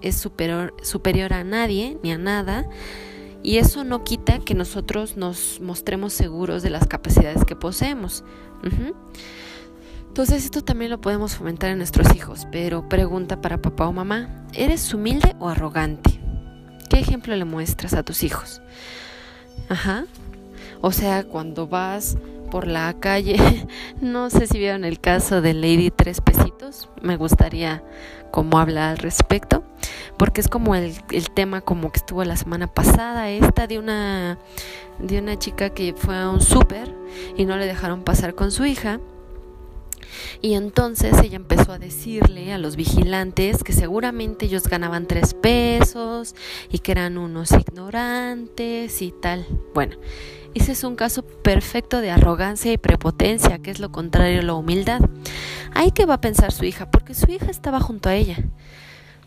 es 0.01 0.17
superior, 0.17 0.75
superior 0.83 1.33
a 1.33 1.45
nadie 1.45 1.99
ni 2.03 2.11
a 2.11 2.19
nada 2.19 2.69
y 3.49 3.57
eso 3.57 3.83
no 3.83 4.05
quita 4.05 4.41
que 4.41 4.53
nosotros 4.53 5.17
nos 5.17 5.59
mostremos 5.63 6.13
seguros 6.13 6.63
de 6.63 6.69
las 6.69 6.87
capacidades 6.87 7.47
que 7.47 7.57
poseemos. 7.57 8.23
Entonces 10.07 10.45
esto 10.45 10.63
también 10.63 10.91
lo 10.91 11.01
podemos 11.01 11.35
fomentar 11.35 11.71
en 11.71 11.79
nuestros 11.79 12.15
hijos, 12.15 12.47
pero 12.53 12.91
pregunta 12.91 13.41
para 13.41 13.63
papá 13.63 13.89
o 13.89 13.93
mamá, 13.95 14.45
¿eres 14.53 14.93
humilde 14.93 15.35
o 15.39 15.49
arrogante? 15.49 16.21
¿Qué 16.91 16.99
ejemplo 16.99 17.35
le 17.37 17.47
muestras 17.47 17.95
a 17.95 18.03
tus 18.03 18.23
hijos? 18.23 18.61
Ajá. 19.71 20.05
O 20.83 20.93
sea, 20.93 21.25
cuando 21.25 21.67
vas 21.67 22.19
por 22.51 22.67
la 22.67 22.95
calle. 22.99 23.37
No 24.01 24.31
sé 24.31 24.47
si 24.47 24.59
vieron 24.59 24.85
el 24.85 25.01
caso 25.01 25.41
de 25.41 25.55
Lady 25.55 25.91
Tres 25.91 26.21
Pesitos. 26.21 26.89
Me 27.03 27.17
gustaría 27.17 27.83
como 28.31 28.59
hablar 28.59 28.91
al 28.91 28.99
respecto. 28.99 29.65
Porque 30.17 30.41
es 30.41 30.49
como 30.49 30.75
el, 30.75 30.95
el, 31.11 31.31
tema 31.31 31.61
como 31.61 31.91
que 31.91 31.99
estuvo 31.99 32.23
la 32.25 32.37
semana 32.37 32.67
pasada. 32.69 33.31
Esta 33.31 33.67
de 33.67 33.79
una, 33.79 34.39
de 34.99 35.19
una 35.19 35.39
chica 35.39 35.71
que 35.71 35.95
fue 35.95 36.17
a 36.17 36.29
un 36.29 36.41
súper 36.41 36.95
y 37.37 37.45
no 37.45 37.57
le 37.57 37.67
dejaron 37.67 38.03
pasar 38.05 38.35
con 38.35 38.51
su 38.51 38.67
hija. 38.67 39.01
Y 40.41 40.55
entonces 40.55 41.19
ella 41.23 41.37
empezó 41.37 41.73
a 41.73 41.79
decirle 41.79 42.53
a 42.53 42.59
los 42.59 42.77
vigilantes 42.77 43.63
que 43.65 43.73
seguramente 43.73 44.47
ellos 44.47 44.69
ganaban 44.69 45.07
tres 45.07 45.35
pesos 45.35 46.35
y 46.71 46.79
que 46.79 46.93
eran 46.93 47.19
unos 47.19 47.53
ignorantes 47.53 49.03
y 49.03 49.13
tal. 49.13 49.47
Bueno, 49.75 49.97
ese 50.59 50.73
es 50.73 50.85
un 50.85 50.97
caso 50.97 51.23
perfecto 51.23 52.01
de 52.01 52.11
arrogancia 52.11 52.73
y 52.73 52.79
prepotencia, 52.79 53.59
que 53.59 53.71
es 53.71 53.81
lo 53.81 53.91
contrario 53.91 54.41
a 54.41 54.45
la 54.45 54.55
humildad. 54.55 55.01
Ahí 55.75 55.91
que 55.91 56.07
va 56.07 56.15
a 56.15 56.21
pensar 56.21 56.53
su 56.53 56.65
hija, 56.65 56.91
porque 56.91 57.15
su 57.15 57.31
hija 57.31 57.47
estaba 57.51 57.81
junto 57.81 58.09
a 58.09 58.15
ella. 58.15 58.37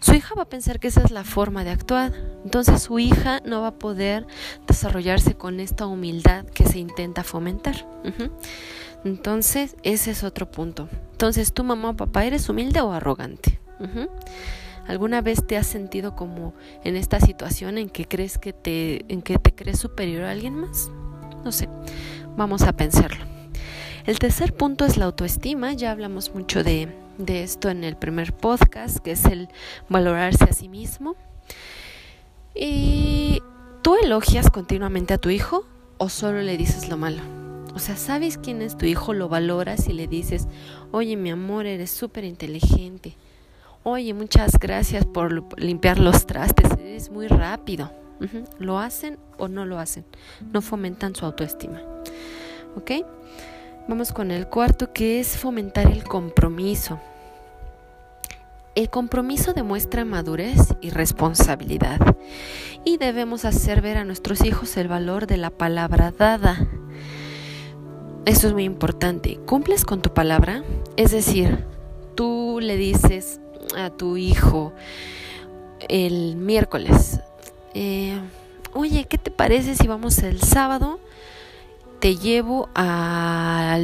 Su 0.01 0.13
hija 0.13 0.33
va 0.35 0.43
a 0.43 0.49
pensar 0.49 0.79
que 0.79 0.87
esa 0.87 1.01
es 1.01 1.11
la 1.11 1.23
forma 1.23 1.63
de 1.63 1.69
actuar. 1.69 2.11
Entonces 2.43 2.81
su 2.81 2.97
hija 2.97 3.39
no 3.45 3.61
va 3.61 3.67
a 3.67 3.75
poder 3.75 4.25
desarrollarse 4.65 5.35
con 5.35 5.59
esta 5.59 5.85
humildad 5.85 6.45
que 6.45 6.65
se 6.65 6.79
intenta 6.79 7.23
fomentar. 7.23 7.85
Entonces 9.05 9.75
ese 9.83 10.11
es 10.11 10.23
otro 10.23 10.49
punto. 10.49 10.89
Entonces 11.11 11.53
tú 11.53 11.63
mamá 11.63 11.91
o 11.91 11.95
papá 11.95 12.25
eres 12.25 12.49
humilde 12.49 12.81
o 12.81 12.91
arrogante. 12.91 13.59
¿Alguna 14.87 15.21
vez 15.21 15.45
te 15.45 15.55
has 15.55 15.67
sentido 15.67 16.15
como 16.15 16.55
en 16.83 16.95
esta 16.95 17.19
situación 17.19 17.77
en 17.77 17.87
que 17.87 18.07
crees 18.07 18.39
que 18.39 18.53
te 18.53 19.05
en 19.13 19.21
que 19.21 19.37
te 19.37 19.53
crees 19.53 19.77
superior 19.77 20.23
a 20.23 20.31
alguien 20.31 20.55
más? 20.55 20.89
No 21.43 21.51
sé, 21.51 21.69
vamos 22.35 22.63
a 22.63 22.73
pensarlo. 22.73 23.23
El 24.05 24.19
tercer 24.19 24.53
punto 24.53 24.85
es 24.85 24.97
la 24.97 25.05
autoestima. 25.05 25.73
Ya 25.73 25.91
hablamos 25.91 26.33
mucho 26.33 26.63
de, 26.63 26.87
de 27.17 27.43
esto 27.43 27.69
en 27.69 27.83
el 27.83 27.95
primer 27.95 28.33
podcast, 28.33 28.97
que 28.97 29.11
es 29.11 29.25
el 29.25 29.49
valorarse 29.89 30.45
a 30.45 30.53
sí 30.53 30.67
mismo. 30.69 31.15
¿Y 32.55 33.41
tú 33.81 33.95
elogias 33.95 34.49
continuamente 34.49 35.13
a 35.13 35.17
tu 35.17 35.29
hijo 35.29 35.65
o 35.97 36.09
solo 36.09 36.41
le 36.41 36.57
dices 36.57 36.89
lo 36.89 36.97
malo? 36.97 37.21
O 37.73 37.79
sea, 37.79 37.95
¿sabes 37.95 38.37
quién 38.37 38.61
es 38.61 38.77
tu 38.77 38.85
hijo? 38.85 39.13
Lo 39.13 39.29
valoras 39.29 39.87
y 39.87 39.93
le 39.93 40.07
dices, 40.07 40.47
oye 40.91 41.15
mi 41.15 41.31
amor, 41.31 41.65
eres 41.65 41.91
súper 41.91 42.23
inteligente. 42.25 43.15
Oye, 43.83 44.13
muchas 44.13 44.59
gracias 44.59 45.05
por 45.05 45.59
limpiar 45.59 45.97
los 45.97 46.27
trastes, 46.27 46.71
eres 46.73 47.09
muy 47.09 47.27
rápido. 47.27 47.91
¿Lo 48.59 48.79
hacen 48.79 49.17
o 49.37 49.47
no 49.47 49.65
lo 49.65 49.79
hacen? 49.79 50.05
No 50.51 50.61
fomentan 50.61 51.15
su 51.15 51.25
autoestima. 51.25 51.81
¿Ok? 52.75 52.91
Vamos 53.87 54.11
con 54.11 54.31
el 54.31 54.47
cuarto 54.47 54.93
que 54.93 55.19
es 55.19 55.37
fomentar 55.37 55.87
el 55.87 56.03
compromiso. 56.03 56.99
El 58.73 58.89
compromiso 58.89 59.53
demuestra 59.53 60.05
madurez 60.05 60.75
y 60.79 60.91
responsabilidad 60.91 62.15
y 62.85 62.97
debemos 62.97 63.43
hacer 63.43 63.81
ver 63.81 63.97
a 63.97 64.05
nuestros 64.05 64.45
hijos 64.45 64.77
el 64.77 64.87
valor 64.87 65.27
de 65.27 65.37
la 65.37 65.49
palabra 65.49 66.13
dada. 66.17 66.67
Esto 68.25 68.47
es 68.47 68.53
muy 68.53 68.63
importante. 68.63 69.39
¿Cumples 69.45 69.83
con 69.83 70.01
tu 70.01 70.13
palabra? 70.13 70.63
Es 70.95 71.11
decir, 71.11 71.65
tú 72.15 72.59
le 72.61 72.77
dices 72.77 73.41
a 73.75 73.89
tu 73.89 74.15
hijo 74.15 74.73
el 75.89 76.37
miércoles, 76.37 77.19
eh, 77.73 78.19
oye, 78.73 79.05
¿qué 79.05 79.17
te 79.17 79.31
parece 79.31 79.75
si 79.75 79.87
vamos 79.87 80.19
el 80.19 80.41
sábado? 80.41 80.99
Te 81.99 82.15
llevo 82.15 82.69
a, 82.75 83.79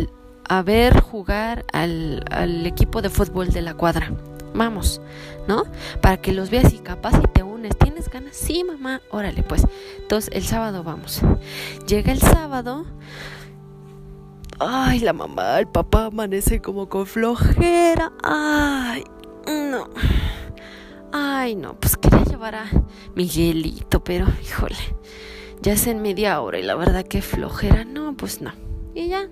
a 0.47 0.61
ver 0.63 0.99
jugar 0.99 1.65
al, 1.71 2.23
al, 2.31 2.65
equipo 2.65 3.01
de 3.01 3.09
fútbol 3.09 3.49
de 3.49 3.61
la 3.61 3.75
cuadra. 3.75 4.11
Vamos, 4.53 5.01
¿no? 5.47 5.65
Para 6.01 6.17
que 6.17 6.31
los 6.31 6.49
veas 6.49 6.73
y 6.73 6.79
capaz 6.79 7.19
y 7.23 7.27
te 7.27 7.43
unes. 7.43 7.77
¿Tienes 7.77 8.09
ganas? 8.09 8.35
Sí, 8.35 8.63
mamá. 8.63 9.01
Órale, 9.11 9.43
pues. 9.43 9.65
Entonces, 9.99 10.33
el 10.33 10.43
sábado 10.43 10.83
vamos. 10.83 11.21
Llega 11.85 12.11
el 12.11 12.19
sábado. 12.19 12.85
Ay, 14.59 14.99
la 15.01 15.13
mamá, 15.13 15.59
el 15.59 15.67
papá 15.67 16.05
amanece 16.05 16.59
como 16.59 16.89
con 16.89 17.05
flojera. 17.05 18.11
Ay, 18.23 19.03
no. 19.45 19.87
Ay, 21.11 21.55
no, 21.55 21.75
pues 21.79 21.95
quería 22.37 22.51
llevar 22.51 22.55
a 22.55 22.69
Miguelito, 23.15 24.03
pero 24.03 24.27
híjole, 24.43 24.75
ya 25.61 25.73
es 25.73 25.87
en 25.87 26.01
media 26.01 26.39
hora 26.41 26.59
y 26.59 26.63
la 26.63 26.75
verdad 26.75 27.05
que 27.05 27.21
flojera, 27.21 27.83
no, 27.83 28.15
pues 28.15 28.41
no. 28.41 28.51
Y 28.93 29.07
ya, 29.07 29.27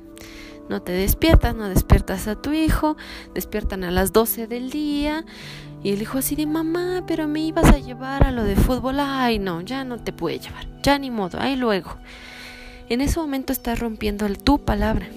no 0.70 0.82
te 0.82 0.92
despiertas, 0.92 1.56
no 1.56 1.70
despiertas 1.70 2.28
a 2.28 2.36
tu 2.36 2.52
hijo, 2.52 2.98
despiertan 3.34 3.84
a 3.84 3.92
las 3.92 4.12
12 4.12 4.48
del 4.48 4.70
día 4.70 5.24
y 5.84 5.92
el 5.92 6.02
hijo 6.02 6.18
así 6.18 6.36
de 6.36 6.48
mamá, 6.48 7.04
pero 7.08 7.28
me 7.28 7.42
ibas 7.42 7.72
a 7.72 7.78
llevar 7.78 8.24
a 8.24 8.32
lo 8.32 8.44
de 8.44 8.56
fútbol, 8.56 9.00
ay 9.00 9.40
no, 9.40 9.62
ya 9.62 9.84
no 9.84 9.98
te 10.04 10.12
puede 10.12 10.40
llevar, 10.40 10.68
ya 10.82 10.98
ni 10.98 11.12
modo, 11.12 11.40
ahí 11.40 11.56
luego. 11.56 11.98
En 12.90 13.02
ese 13.02 13.20
momento 13.20 13.54
estás 13.54 13.80
rompiendo 13.80 14.28
tu 14.36 14.60
palabra. 14.60 15.08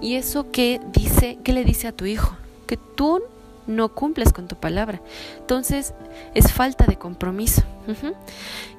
Y 0.00 0.16
eso 0.16 0.50
que 0.50 0.80
dice, 0.92 1.38
¿qué 1.44 1.52
le 1.52 1.64
dice 1.64 1.88
a 1.88 1.92
tu 1.92 2.04
hijo? 2.04 2.36
Que 2.66 2.76
tú 2.76 3.22
no 3.66 3.94
cumples 3.94 4.32
con 4.32 4.48
tu 4.48 4.56
palabra. 4.56 5.00
Entonces 5.38 5.94
es 6.34 6.52
falta 6.52 6.86
de 6.86 6.96
compromiso. 6.96 7.62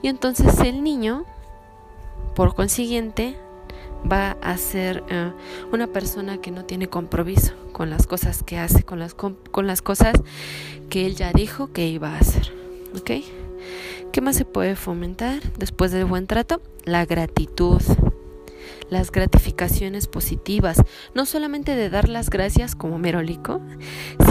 Y 0.01 0.07
entonces 0.07 0.59
el 0.59 0.83
niño, 0.83 1.25
por 2.35 2.55
consiguiente, 2.55 3.35
va 4.09 4.37
a 4.41 4.57
ser 4.57 5.03
eh, 5.09 5.31
una 5.71 5.87
persona 5.87 6.37
que 6.37 6.51
no 6.51 6.65
tiene 6.65 6.87
compromiso 6.87 7.53
con 7.71 7.89
las 7.89 8.07
cosas 8.07 8.43
que 8.43 8.57
hace, 8.57 8.83
con 8.83 8.99
las, 8.99 9.13
con, 9.13 9.37
las 9.67 9.81
cosas 9.81 10.15
que 10.89 11.05
él 11.05 11.15
ya 11.15 11.31
dijo 11.33 11.71
que 11.71 11.87
iba 11.87 12.13
a 12.13 12.19
hacer. 12.19 12.51
¿Ok? 12.97 13.11
¿Qué 14.11 14.21
más 14.21 14.35
se 14.37 14.45
puede 14.45 14.75
fomentar 14.75 15.41
después 15.57 15.91
del 15.91 16.05
buen 16.05 16.27
trato? 16.27 16.61
La 16.85 17.05
gratitud 17.05 17.81
las 18.89 19.11
gratificaciones 19.11 20.07
positivas, 20.07 20.81
no 21.13 21.25
solamente 21.25 21.75
de 21.75 21.89
dar 21.89 22.09
las 22.09 22.29
gracias 22.29 22.75
como 22.75 22.97
merolico, 22.97 23.61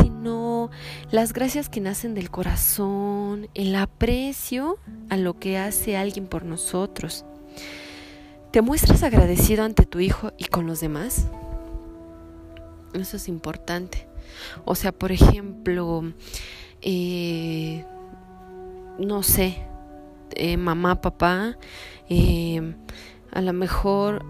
sino 0.00 0.70
las 1.10 1.32
gracias 1.32 1.68
que 1.68 1.80
nacen 1.80 2.14
del 2.14 2.30
corazón, 2.30 3.48
el 3.54 3.74
aprecio 3.74 4.78
a 5.10 5.16
lo 5.16 5.38
que 5.38 5.58
hace 5.58 5.96
alguien 5.96 6.26
por 6.26 6.44
nosotros. 6.44 7.24
¿Te 8.50 8.62
muestras 8.62 9.02
agradecido 9.02 9.64
ante 9.64 9.84
tu 9.84 9.98
hijo 10.00 10.32
y 10.38 10.44
con 10.44 10.66
los 10.66 10.80
demás? 10.80 11.26
Eso 12.92 13.16
es 13.16 13.28
importante. 13.28 14.06
O 14.64 14.74
sea, 14.74 14.92
por 14.92 15.10
ejemplo, 15.10 16.12
eh, 16.80 17.84
no 18.98 19.22
sé, 19.22 19.58
eh, 20.36 20.56
mamá, 20.56 21.00
papá, 21.00 21.56
eh, 22.08 22.74
a 23.34 23.40
lo 23.42 23.52
mejor 23.52 24.24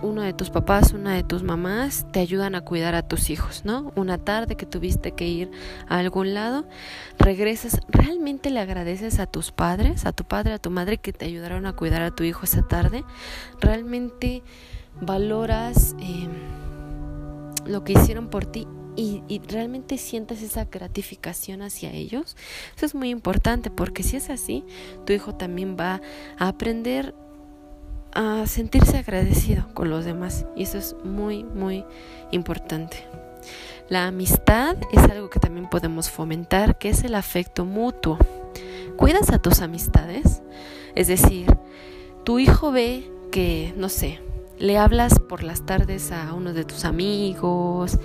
uno 0.00 0.22
de 0.22 0.32
tus 0.32 0.50
papás, 0.50 0.92
una 0.92 1.14
de 1.14 1.22
tus 1.22 1.42
mamás 1.42 2.06
te 2.12 2.20
ayudan 2.20 2.54
a 2.54 2.62
cuidar 2.62 2.94
a 2.94 3.06
tus 3.06 3.30
hijos, 3.30 3.64
¿no? 3.64 3.92
Una 3.96 4.18
tarde 4.18 4.56
que 4.56 4.66
tuviste 4.66 5.12
que 5.12 5.26
ir 5.26 5.50
a 5.88 5.98
algún 5.98 6.34
lado, 6.34 6.64
regresas, 7.18 7.80
¿realmente 7.88 8.50
le 8.50 8.60
agradeces 8.60 9.18
a 9.18 9.26
tus 9.26 9.52
padres, 9.52 10.06
a 10.06 10.12
tu 10.12 10.24
padre, 10.24 10.54
a 10.54 10.58
tu 10.58 10.70
madre 10.70 10.98
que 10.98 11.12
te 11.12 11.26
ayudaron 11.26 11.66
a 11.66 11.74
cuidar 11.74 12.02
a 12.02 12.10
tu 12.10 12.24
hijo 12.24 12.44
esa 12.44 12.62
tarde? 12.62 13.04
¿Realmente 13.60 14.42
valoras 15.00 15.94
em, 16.00 16.30
lo 17.66 17.84
que 17.84 17.92
hicieron 17.92 18.28
por 18.28 18.46
ti 18.46 18.66
y, 18.96 19.22
y, 19.28 19.38
realmente 19.40 19.96
sientes 19.96 20.42
esa 20.42 20.64
gratificación 20.64 21.62
hacia 21.62 21.92
ellos. 21.92 22.36
Eso 22.76 22.84
es 22.84 22.96
muy 22.96 23.10
importante 23.10 23.70
porque 23.70 24.02
si 24.02 24.16
es 24.16 24.28
así, 24.28 24.64
tu 25.06 25.12
hijo 25.12 25.36
también 25.36 25.76
va 25.78 26.00
a 26.36 26.48
aprender 26.48 27.14
a 28.12 28.46
sentirse 28.46 28.98
agradecido 28.98 29.66
con 29.74 29.90
los 29.90 30.04
demás 30.04 30.46
y 30.56 30.64
eso 30.64 30.78
es 30.78 30.96
muy 31.04 31.44
muy 31.44 31.84
importante. 32.30 33.04
La 33.88 34.06
amistad 34.06 34.76
es 34.92 35.02
algo 35.04 35.30
que 35.30 35.40
también 35.40 35.68
podemos 35.68 36.10
fomentar, 36.10 36.76
que 36.76 36.90
es 36.90 37.04
el 37.04 37.14
afecto 37.14 37.64
mutuo. 37.64 38.18
¿Cuidas 38.96 39.30
a 39.30 39.38
tus 39.38 39.60
amistades? 39.60 40.42
Es 40.94 41.06
decir, 41.06 41.46
tu 42.24 42.38
hijo 42.38 42.70
ve 42.70 43.10
que, 43.30 43.72
no 43.76 43.88
sé, 43.88 44.20
le 44.58 44.76
hablas 44.76 45.18
por 45.18 45.42
las 45.42 45.64
tardes 45.64 46.12
a 46.12 46.34
uno 46.34 46.52
de 46.52 46.64
tus 46.64 46.84
amigos, 46.84 47.98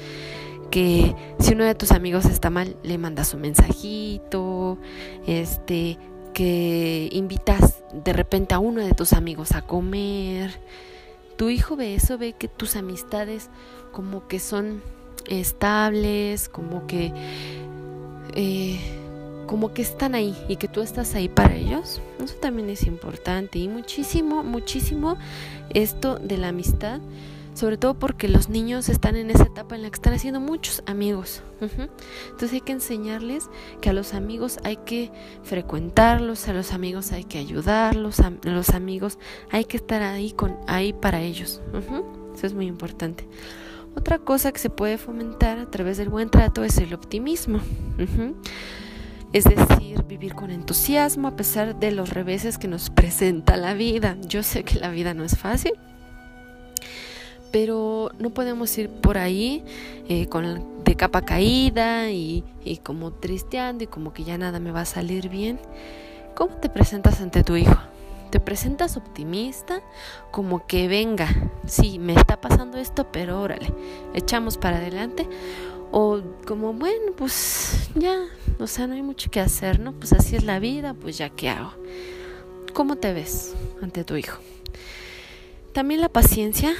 que 0.72 1.16
si 1.40 1.54
uno 1.54 1.66
de 1.66 1.76
tus 1.76 1.92
amigos 1.92 2.26
está 2.26 2.50
mal, 2.50 2.78
le 2.84 2.98
mandas 2.98 3.34
un 3.34 3.42
mensajito, 3.42 4.78
este, 5.28 5.98
que 6.34 7.10
invitas 7.12 7.84
de 7.94 8.14
repente 8.14 8.54
a 8.54 8.60
uno 8.60 8.82
de 8.82 8.92
tus 8.92 9.14
amigos 9.14 9.54
a 9.54 9.62
comer. 9.62 10.60
Tu 11.38 11.50
hijo 11.50 11.76
ve 11.76 11.96
eso, 11.96 12.18
ve 12.18 12.34
que 12.34 12.48
tus 12.48 12.76
amistades 12.76 13.50
como 13.92 14.28
que 14.28 14.40
son 14.40 14.82
estables, 15.28 16.50
como 16.50 16.86
que 16.88 17.14
eh, 18.36 18.80
como 19.46 19.74
que 19.74 19.82
están 19.82 20.16
ahí 20.16 20.36
y 20.48 20.56
que 20.56 20.68
tú 20.68 20.82
estás 20.82 21.16
ahí 21.16 21.30
para 21.30 21.56
ellos. 21.56 22.02
Eso 22.24 22.36
también 22.36 22.70
es 22.70 22.84
importante 22.84 23.60
y 23.60 23.68
muchísimo, 23.68 24.44
muchísimo 24.44 25.18
esto 25.74 26.18
de 26.18 26.38
la 26.38 26.50
amistad 26.50 27.00
sobre 27.54 27.78
todo 27.78 27.94
porque 27.94 28.28
los 28.28 28.50
niños 28.50 28.90
están 28.90 29.16
en 29.16 29.30
esa 29.30 29.44
etapa 29.44 29.76
en 29.76 29.84
la 29.84 29.90
que 29.90 29.96
están 29.96 30.14
haciendo 30.14 30.40
muchos 30.40 30.84
amigos. 30.86 31.44
Entonces 31.62 32.54
hay 32.54 32.62
que 32.62 32.74
enseñarles 32.74 33.50
que 33.82 33.90
a 33.90 33.94
los 33.94 34.14
amigos 34.14 34.60
hay 34.64 34.78
que 34.78 35.12
frecuentarlos, 35.44 36.48
a 36.48 36.54
los 36.54 36.74
amigos 36.74 37.12
hay 37.12 37.24
que 37.24 37.40
ayudarlos, 37.40 38.20
a 38.20 38.32
los 38.44 38.70
amigos 38.70 39.18
hay 39.52 39.66
que 39.66 39.78
estar 39.78 40.02
ahí, 40.02 40.32
con, 40.32 40.58
ahí 40.68 40.94
para 40.94 41.22
ellos. 41.22 41.62
Eso 42.36 42.48
es 42.48 42.54
muy 42.54 42.68
importante. 42.68 43.28
Otra 43.96 44.18
cosa 44.18 44.52
que 44.52 44.60
se 44.60 44.70
puede 44.70 44.98
fomentar 44.98 45.60
a 45.60 45.70
través 45.70 45.98
del 45.98 46.10
buen 46.10 46.30
trato 46.30 46.64
es 46.64 46.78
el 46.80 46.94
optimismo. 46.94 47.60
Es 49.34 49.46
decir, 49.46 50.04
vivir 50.04 50.36
con 50.36 50.52
entusiasmo 50.52 51.28
a 51.28 51.36
pesar 51.36 51.80
de 51.80 51.92
los 51.92 52.10
reveses 52.12 52.58
que 52.58 52.68
nos 52.68 52.90
presenta 52.90 53.58
la 53.58 53.74
vida. 53.74 54.18
Yo 54.28 54.44
sé 54.44 54.64
que 54.64 54.80
la 54.80 54.90
vida 54.90 55.14
no 55.14 55.24
es 55.24 55.38
fácil, 55.38 55.74
pero 57.54 58.10
no 58.18 58.32
podemos 58.32 58.76
ir 58.80 58.90
por 58.90 59.20
ahí 59.20 59.64
eh, 60.10 60.28
con 60.28 60.84
de 60.84 60.96
capa 60.96 61.22
caída 61.22 62.10
y, 62.10 62.44
y 62.66 62.78
como 62.78 63.14
tristeando 63.14 63.84
y 63.84 63.88
como 63.88 64.12
que 64.12 64.24
ya 64.24 64.40
nada 64.40 64.60
me 64.60 64.72
va 64.72 64.82
a 64.82 64.86
salir 64.86 65.30
bien. 65.30 65.60
¿Cómo 66.34 66.56
te 66.56 66.68
presentas 66.68 67.22
ante 67.22 67.44
tu 67.44 67.56
hijo? 67.56 67.80
¿Te 68.32 68.40
presentas 68.40 68.98
optimista? 68.98 69.84
Como 70.32 70.66
que 70.66 70.88
venga, 70.88 71.30
sí, 71.68 72.00
me 72.00 72.16
está 72.16 72.42
pasando 72.42 72.80
esto, 72.80 73.12
pero 73.12 73.40
órale, 73.40 73.72
echamos 74.16 74.58
para 74.58 74.78
adelante. 74.78 75.30
O 75.92 76.22
como, 76.48 76.74
bueno, 76.74 77.12
pues 77.16 77.92
ya, 77.94 78.20
o 78.58 78.66
sea, 78.66 78.88
no 78.88 78.96
hay 78.96 79.04
mucho 79.04 79.30
que 79.30 79.40
hacer, 79.40 79.80
¿no? 79.80 79.94
Pues 79.94 80.12
así 80.12 80.36
es 80.36 80.44
la 80.44 80.58
vida, 80.58 80.96
pues 80.96 81.20
ya 81.20 81.30
qué 81.30 81.50
hago. 81.50 81.74
¿Cómo 82.74 82.96
te 82.96 83.14
ves 83.14 83.54
ante 83.84 84.04
tu 84.04 84.16
hijo? 84.16 84.40
También 85.74 86.02
la 86.02 86.10
paciencia 86.10 86.74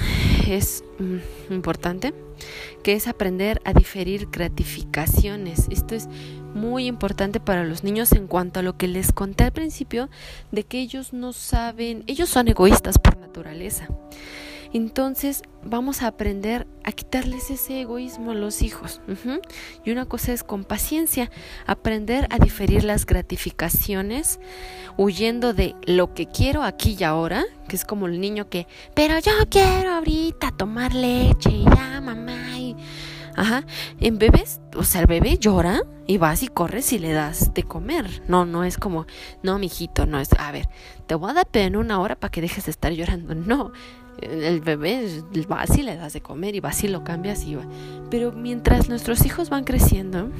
es 0.48 0.84
mm, 0.98 1.52
importante, 1.52 2.14
que 2.82 2.94
es 2.94 3.08
aprender 3.08 3.60
a 3.64 3.72
diferir 3.72 4.28
gratificaciones. 4.30 5.66
Esto 5.70 5.94
es 5.94 6.08
muy 6.54 6.86
importante 6.86 7.40
para 7.40 7.64
los 7.64 7.84
niños 7.84 8.12
en 8.12 8.26
cuanto 8.26 8.60
a 8.60 8.62
lo 8.62 8.76
que 8.76 8.88
les 8.88 9.12
conté 9.12 9.44
al 9.44 9.52
principio, 9.52 10.08
de 10.52 10.64
que 10.64 10.80
ellos 10.80 11.12
no 11.12 11.32
saben, 11.32 12.04
ellos 12.06 12.28
son 12.28 12.48
egoístas 12.48 12.98
por 12.98 13.16
naturaleza. 13.16 13.88
Entonces 14.74 15.42
vamos 15.62 16.02
a 16.02 16.08
aprender 16.08 16.66
a 16.82 16.90
quitarles 16.90 17.48
ese 17.48 17.82
egoísmo 17.82 18.32
a 18.32 18.34
los 18.34 18.60
hijos. 18.60 19.00
Y 19.84 19.92
una 19.92 20.04
cosa 20.04 20.32
es 20.32 20.42
con 20.42 20.64
paciencia, 20.64 21.30
aprender 21.64 22.26
a 22.30 22.40
diferir 22.40 22.82
las 22.82 23.06
gratificaciones, 23.06 24.40
huyendo 24.96 25.54
de 25.54 25.76
lo 25.86 26.12
que 26.12 26.26
quiero 26.26 26.64
aquí 26.64 26.96
y 26.98 27.04
ahora, 27.04 27.44
que 27.68 27.76
es 27.76 27.84
como 27.84 28.06
el 28.06 28.20
niño 28.20 28.48
que, 28.50 28.66
pero 28.94 29.16
yo 29.20 29.32
quiero 29.48 29.92
ahorita 29.92 30.50
tomar 30.50 30.92
leche 30.92 31.50
y 31.50 31.64
ya, 31.64 32.00
mamá. 32.00 32.58
Y... 32.58 32.76
Ajá, 33.36 33.64
en 34.00 34.18
bebés, 34.18 34.60
o 34.76 34.82
sea, 34.84 35.02
el 35.02 35.06
bebé 35.06 35.38
llora 35.38 35.82
y 36.06 36.18
vas 36.18 36.42
y 36.42 36.48
corres 36.48 36.92
y 36.92 36.98
le 36.98 37.12
das 37.12 37.54
de 37.54 37.62
comer. 37.62 38.22
No, 38.28 38.44
no 38.44 38.64
es 38.64 38.76
como, 38.76 39.06
no, 39.42 39.58
mijito, 39.58 40.06
no 40.06 40.20
es, 40.20 40.28
a 40.38 40.52
ver, 40.52 40.68
te 41.06 41.14
voy 41.14 41.30
a 41.30 41.34
dar 41.34 41.48
en 41.52 41.76
una 41.76 42.00
hora 42.00 42.16
para 42.16 42.30
que 42.30 42.40
dejes 42.40 42.66
de 42.66 42.70
estar 42.70 42.92
llorando. 42.92 43.34
No, 43.34 43.72
el 44.20 44.60
bebé 44.60 45.22
va 45.50 45.64
y 45.76 45.82
le 45.82 45.96
das 45.96 46.12
de 46.12 46.20
comer 46.20 46.54
y 46.54 46.60
va 46.60 46.72
y 46.80 46.88
lo 46.88 47.04
cambias 47.04 47.44
y 47.44 47.54
va. 47.54 47.64
Pero 48.10 48.32
mientras 48.32 48.88
nuestros 48.88 49.24
hijos 49.24 49.50
van 49.50 49.64
creciendo, 49.64 50.30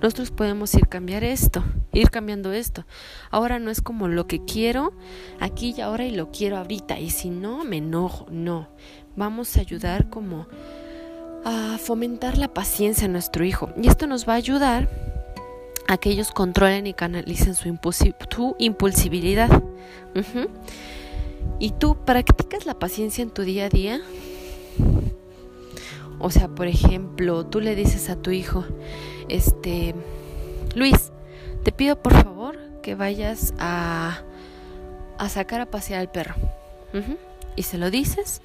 nosotros 0.00 0.30
podemos 0.30 0.74
ir 0.74 0.88
cambiar 0.88 1.24
esto, 1.24 1.64
ir 1.92 2.10
cambiando 2.10 2.52
esto. 2.52 2.84
Ahora 3.30 3.58
no 3.58 3.70
es 3.70 3.80
como 3.80 4.08
lo 4.08 4.26
que 4.26 4.44
quiero 4.44 4.92
aquí 5.40 5.74
y 5.76 5.80
ahora 5.80 6.04
y 6.04 6.12
lo 6.12 6.30
quiero 6.30 6.56
ahorita 6.56 6.98
y 6.98 7.10
si 7.10 7.30
no 7.30 7.64
me 7.64 7.78
enojo, 7.78 8.26
no. 8.30 8.68
Vamos 9.16 9.56
a 9.56 9.60
ayudar 9.60 10.08
como 10.08 10.46
a 11.44 11.76
fomentar 11.78 12.38
la 12.38 12.54
paciencia 12.54 13.06
en 13.06 13.12
nuestro 13.12 13.44
hijo 13.44 13.70
y 13.80 13.88
esto 13.88 14.06
nos 14.06 14.28
va 14.28 14.34
a 14.34 14.36
ayudar 14.36 14.88
a 15.88 15.96
que 15.96 16.10
ellos 16.10 16.30
controlen 16.30 16.86
y 16.86 16.94
canalicen 16.94 17.54
su, 17.54 17.68
impulsibilidad. 18.58 19.62
¿Y 21.62 21.70
tú 21.70 21.94
practicas 21.94 22.66
la 22.66 22.76
paciencia 22.76 23.22
en 23.22 23.30
tu 23.30 23.42
día 23.42 23.66
a 23.66 23.68
día? 23.68 24.02
O 26.18 26.28
sea, 26.28 26.48
por 26.48 26.66
ejemplo, 26.66 27.46
tú 27.46 27.60
le 27.60 27.76
dices 27.76 28.10
a 28.10 28.16
tu 28.16 28.32
hijo, 28.32 28.64
este, 29.28 29.94
Luis, 30.74 31.12
te 31.62 31.70
pido 31.70 32.02
por 32.02 32.14
favor 32.14 32.58
que 32.82 32.96
vayas 32.96 33.54
a, 33.60 34.22
a 35.18 35.28
sacar 35.28 35.60
a 35.60 35.66
pasear 35.66 36.00
al 36.00 36.10
perro. 36.10 36.34
Y 37.54 37.62
se 37.62 37.78
lo 37.78 37.92
dices 37.92 38.42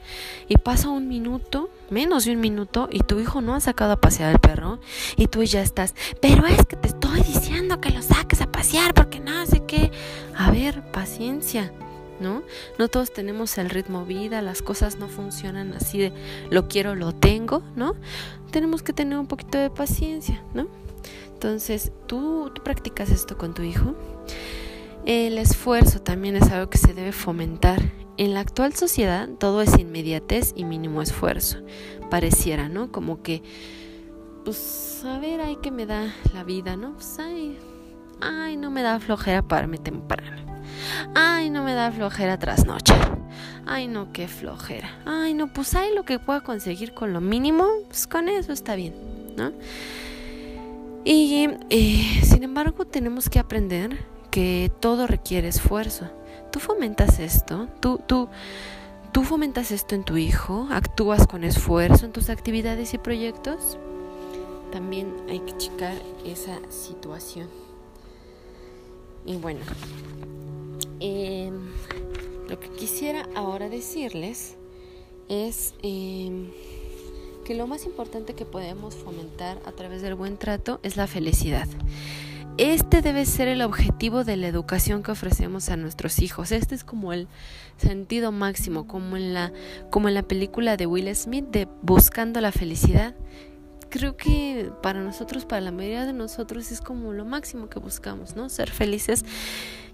y 0.48 0.58
pasa 0.58 0.90
un 0.90 1.08
minuto, 1.08 1.72
menos 1.90 2.26
de 2.26 2.34
un 2.34 2.40
minuto, 2.40 2.88
y 2.92 3.00
tu 3.00 3.20
hijo 3.20 3.42
no 3.42 3.56
ha 3.56 3.62
sacado 3.62 3.94
a 3.94 4.00
pasear 4.00 4.30
al 4.30 4.40
perro 4.40 4.80
y 5.16 5.26
tú 5.26 5.42
ya 5.42 5.64
estás, 5.64 5.96
pero 6.22 6.46
es 6.46 6.64
que 6.68 6.76
te 6.76 6.90
estoy 6.90 7.22
diciendo 7.22 7.82
que 7.82 7.90
lo 7.90 8.04
saques 8.04 8.42
a 8.42 8.52
pasear 8.52 8.94
porque 8.94 9.20
no 9.20 9.44
sé 9.48 9.64
qué. 9.66 9.92
A 10.36 10.52
ver, 10.52 10.84
paciencia. 10.92 11.74
¿No? 12.20 12.44
No 12.78 12.88
todos 12.88 13.12
tenemos 13.12 13.58
el 13.58 13.70
ritmo 13.70 14.06
vida, 14.06 14.42
las 14.42 14.62
cosas 14.62 14.98
no 14.98 15.08
funcionan 15.08 15.74
así 15.74 16.00
de 16.00 16.14
lo 16.50 16.68
quiero, 16.68 16.96
lo 16.96 17.14
tengo, 17.14 17.62
¿no? 17.76 17.96
Tenemos 18.52 18.84
que 18.84 18.94
tener 18.94 19.18
un 19.18 19.28
poquito 19.28 19.58
de 19.58 19.70
paciencia, 19.70 20.44
¿no? 20.54 20.68
Entonces, 21.34 21.92
¿tú, 22.08 22.52
tú 22.54 22.64
practicas 22.64 23.12
esto 23.12 23.38
con 23.38 23.54
tu 23.54 23.62
hijo? 23.62 23.96
El 25.06 25.38
esfuerzo 25.38 26.02
también 26.02 26.36
es 26.36 26.52
algo 26.52 26.70
que 26.70 26.78
se 26.78 26.94
debe 26.94 27.12
fomentar. 27.12 27.94
En 28.18 28.34
la 28.34 28.40
actual 28.40 28.74
sociedad 28.74 29.30
todo 29.40 29.62
es 29.62 29.78
inmediatez 29.78 30.52
y 30.56 30.66
mínimo 30.66 31.02
esfuerzo. 31.02 31.60
Pareciera, 32.10 32.68
¿no? 32.68 32.92
Como 32.92 33.22
que, 33.22 33.44
pues, 34.44 35.04
a 35.06 35.20
ver, 35.20 35.40
ay, 35.40 35.58
que 35.62 35.72
me 35.72 35.86
da 35.86 36.14
la 36.34 36.44
vida, 36.44 36.76
¿no? 36.76 36.94
Pues, 36.96 37.20
ay, 37.20 37.58
ay, 38.20 38.58
no 38.58 38.72
me 38.72 38.82
da 38.82 39.00
flojera 39.00 39.44
pararme 39.44 39.78
temprano. 39.78 40.57
Ay, 41.16 41.50
no 41.50 41.64
me 41.64 41.74
da 41.74 41.92
flojera 41.92 42.38
trasnochar. 42.38 43.18
Ay, 43.66 43.88
no, 43.88 44.12
qué 44.14 44.28
flojera. 44.28 44.90
Ay, 45.06 45.34
no, 45.34 45.48
pues 45.52 45.76
hay 45.76 45.94
lo 45.94 46.04
que 46.04 46.20
pueda 46.20 46.42
conseguir 46.42 46.94
con 46.94 47.14
lo 47.14 47.22
mínimo, 47.22 47.68
pues 47.88 48.08
con 48.08 48.30
eso 48.30 48.54
está 48.54 48.76
bien, 48.76 48.94
¿no? 49.36 49.52
Y 51.04 51.50
eh, 51.70 52.22
sin 52.24 52.44
embargo, 52.44 52.86
tenemos 52.86 53.30
que 53.30 53.40
aprender 53.40 53.98
que 54.30 54.72
todo 54.80 55.08
requiere 55.08 55.48
esfuerzo. 55.48 56.10
Tú 56.52 56.60
fomentas 56.60 57.20
esto, 57.20 57.68
tú, 57.80 58.00
tú, 58.06 58.30
tú 59.12 59.24
fomentas 59.24 59.72
esto 59.72 59.96
en 59.96 60.04
tu 60.04 60.18
hijo, 60.18 60.68
actúas 60.72 61.28
con 61.28 61.44
esfuerzo 61.44 62.06
en 62.06 62.12
tus 62.12 62.30
actividades 62.30 62.94
y 62.94 62.98
proyectos. 62.98 63.78
También 64.72 65.14
hay 65.30 65.40
que 65.40 65.58
checar 65.58 65.96
esa 66.26 66.60
situación. 66.70 67.48
Y 69.26 69.36
bueno, 69.38 69.62
eh, 71.00 71.52
lo 72.50 72.60
que 72.60 72.70
quisiera 72.70 73.28
ahora 73.36 73.70
decirles 73.70 74.58
es 75.30 75.74
em, 75.84 76.50
que 77.46 77.56
lo 77.56 77.68
más 77.68 77.86
importante 77.86 78.34
que 78.34 78.46
podemos 78.46 78.96
fomentar 78.96 79.60
a 79.66 79.72
través 79.72 80.02
del 80.02 80.16
buen 80.16 80.38
trato 80.38 80.80
es 80.84 80.98
la 80.98 81.08
felicidad. 81.08 81.68
Este 82.58 83.04
debe 83.04 83.26
ser 83.26 83.48
el 83.48 83.62
objetivo 83.62 84.24
de 84.24 84.36
la 84.36 84.48
educación 84.48 85.04
que 85.04 85.12
ofrecemos 85.12 85.70
a 85.70 85.78
nuestros 85.78 86.20
hijos. 86.20 86.52
Este 86.52 86.74
es 86.74 86.84
como 86.84 87.14
el 87.14 87.28
sentido 87.78 88.32
máximo, 88.32 88.88
como 88.88 89.16
en 89.16 89.34
la, 89.36 89.54
como 89.92 90.08
en 90.08 90.16
la 90.16 90.24
película 90.24 90.76
de 90.76 90.88
Will 90.88 91.14
Smith 91.16 91.46
de 91.52 91.68
Buscando 91.84 92.42
la 92.42 92.52
felicidad. 92.52 93.14
Creo 93.90 94.18
que 94.18 94.72
para 94.82 95.04
nosotros, 95.04 95.46
para 95.46 95.62
la 95.62 95.72
mayoría 95.72 96.06
de 96.06 96.14
nosotros, 96.14 96.72
es 96.72 96.82
como 96.82 97.14
lo 97.14 97.26
máximo 97.26 97.70
que 97.70 97.78
buscamos, 97.78 98.36
¿no? 98.36 98.50
Ser 98.50 98.72
felices 98.72 99.24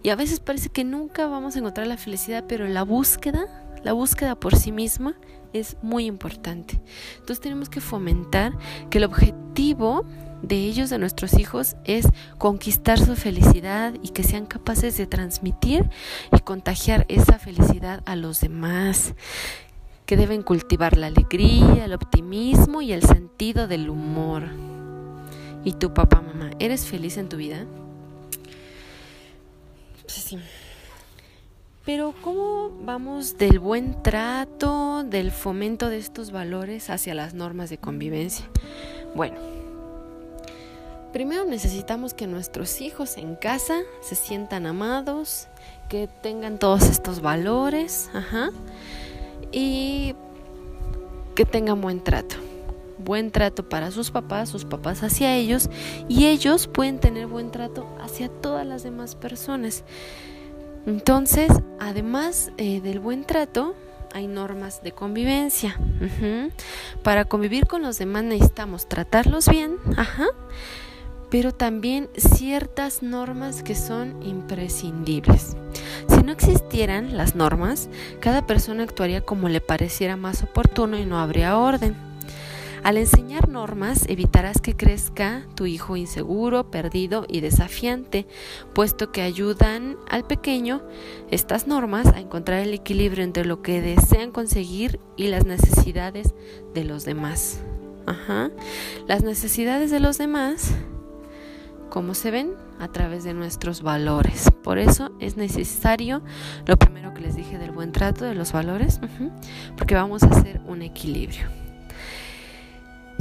y 0.03 0.09
a 0.09 0.15
veces 0.15 0.41
parece 0.41 0.69
que 0.69 0.83
nunca 0.83 1.27
vamos 1.27 1.55
a 1.55 1.59
encontrar 1.59 1.87
la 1.87 1.97
felicidad, 1.97 2.43
pero 2.47 2.67
la 2.67 2.83
búsqueda, 2.83 3.47
la 3.83 3.93
búsqueda 3.93 4.35
por 4.35 4.55
sí 4.57 4.73
misma 4.73 5.15
es 5.53 5.77
muy 5.81 6.05
importante. 6.05 6.81
Entonces 7.13 7.39
tenemos 7.39 7.69
que 7.69 7.79
fomentar 7.79 8.51
que 8.89 8.97
el 8.97 9.05
objetivo 9.05 10.05
de 10.41 10.57
ellos, 10.57 10.89
de 10.89 10.97
nuestros 10.97 11.39
hijos, 11.39 11.77
es 11.85 12.05
conquistar 12.37 12.99
su 12.99 13.15
felicidad 13.15 13.93
y 14.03 14.09
que 14.09 14.23
sean 14.23 14.45
capaces 14.45 14.97
de 14.97 15.07
transmitir 15.07 15.89
y 16.35 16.39
contagiar 16.41 17.05
esa 17.07 17.39
felicidad 17.39 18.03
a 18.05 18.17
los 18.17 18.41
demás, 18.41 19.15
que 20.05 20.17
deben 20.17 20.43
cultivar 20.43 20.97
la 20.97 21.07
alegría, 21.07 21.85
el 21.85 21.93
optimismo 21.93 22.81
y 22.81 22.91
el 22.91 23.03
sentido 23.03 23.69
del 23.69 23.89
humor. 23.89 24.49
¿Y 25.63 25.71
tu 25.73 25.93
papá, 25.93 26.21
mamá, 26.21 26.51
eres 26.59 26.85
feliz 26.85 27.15
en 27.15 27.29
tu 27.29 27.37
vida? 27.37 27.65
Sí. 30.07 30.39
Pero 31.85 32.13
¿cómo 32.21 32.71
vamos 32.83 33.37
del 33.37 33.59
buen 33.59 34.01
trato, 34.03 35.03
del 35.03 35.31
fomento 35.31 35.89
de 35.89 35.97
estos 35.97 36.31
valores 36.31 36.89
hacia 36.89 37.13
las 37.13 37.33
normas 37.33 37.69
de 37.69 37.77
convivencia? 37.77 38.45
Bueno, 39.15 39.35
primero 41.11 41.43
necesitamos 41.43 42.13
que 42.13 42.25
nuestros 42.25 42.79
hijos 42.79 43.17
en 43.17 43.35
casa 43.35 43.81
se 44.01 44.15
sientan 44.15 44.65
amados, 44.65 45.47
que 45.89 46.07
tengan 46.07 46.57
todos 46.57 46.83
estos 46.83 47.21
valores, 47.21 48.09
ajá, 48.13 48.51
y 49.51 50.15
que 51.35 51.43
tengan 51.45 51.81
buen 51.81 52.01
trato 52.01 52.37
buen 53.03 53.31
trato 53.31 53.67
para 53.67 53.91
sus 53.91 54.11
papás, 54.11 54.49
sus 54.49 54.65
papás 54.65 55.03
hacia 55.03 55.35
ellos 55.35 55.69
y 56.07 56.25
ellos 56.27 56.67
pueden 56.67 56.99
tener 56.99 57.27
buen 57.27 57.51
trato 57.51 57.87
hacia 58.01 58.29
todas 58.29 58.65
las 58.65 58.83
demás 58.83 59.15
personas. 59.15 59.83
Entonces, 60.85 61.51
además 61.79 62.51
eh, 62.57 62.81
del 62.81 62.99
buen 62.99 63.23
trato, 63.23 63.75
hay 64.13 64.27
normas 64.27 64.83
de 64.83 64.91
convivencia. 64.91 65.77
Para 67.03 67.25
convivir 67.25 67.67
con 67.67 67.81
los 67.81 67.97
demás 67.97 68.23
necesitamos 68.23 68.87
tratarlos 68.87 69.49
bien, 69.49 69.77
ajá, 69.97 70.27
pero 71.29 71.51
también 71.51 72.09
ciertas 72.15 73.01
normas 73.01 73.63
que 73.63 73.75
son 73.75 74.21
imprescindibles. 74.21 75.57
Si 76.07 76.21
no 76.21 76.31
existieran 76.31 77.17
las 77.17 77.35
normas, 77.35 77.89
cada 78.19 78.45
persona 78.45 78.83
actuaría 78.83 79.21
como 79.21 79.49
le 79.49 79.61
pareciera 79.61 80.15
más 80.15 80.43
oportuno 80.43 80.97
y 80.97 81.05
no 81.05 81.17
habría 81.17 81.57
orden. 81.57 81.95
Al 82.83 82.97
enseñar 82.97 83.47
normas 83.47 84.03
evitarás 84.09 84.59
que 84.59 84.75
crezca 84.75 85.45
tu 85.55 85.65
hijo 85.65 85.95
inseguro, 85.95 86.69
perdido 86.69 87.25
y 87.29 87.39
desafiante, 87.39 88.27
puesto 88.73 89.13
que 89.13 89.21
ayudan 89.21 89.95
al 90.09 90.25
pequeño 90.25 90.81
estas 91.31 91.65
normas 91.65 92.07
a 92.07 92.19
encontrar 92.19 92.59
el 92.59 92.73
equilibrio 92.73 93.23
entre 93.23 93.45
lo 93.45 93.61
que 93.61 93.81
desean 93.81 94.31
conseguir 94.31 94.99
y 95.15 95.29
las 95.29 95.45
necesidades 95.45 96.33
de 96.73 96.83
los 96.83 97.05
demás. 97.05 97.61
Ajá. 98.05 98.51
Las 99.07 99.23
necesidades 99.23 99.89
de 99.89 100.01
los 100.01 100.17
demás, 100.17 100.75
¿cómo 101.89 102.13
se 102.13 102.31
ven? 102.31 102.51
A 102.79 102.89
través 102.89 103.23
de 103.23 103.33
nuestros 103.33 103.81
valores. 103.81 104.51
Por 104.61 104.77
eso 104.77 105.11
es 105.21 105.37
necesario 105.37 106.21
lo 106.65 106.75
primero 106.75 107.13
que 107.13 107.21
les 107.21 107.37
dije 107.37 107.57
del 107.57 107.71
buen 107.71 107.93
trato, 107.93 108.25
de 108.25 108.35
los 108.35 108.51
valores, 108.51 108.99
porque 109.77 109.95
vamos 109.95 110.23
a 110.23 110.27
hacer 110.27 110.59
un 110.67 110.81
equilibrio. 110.81 111.62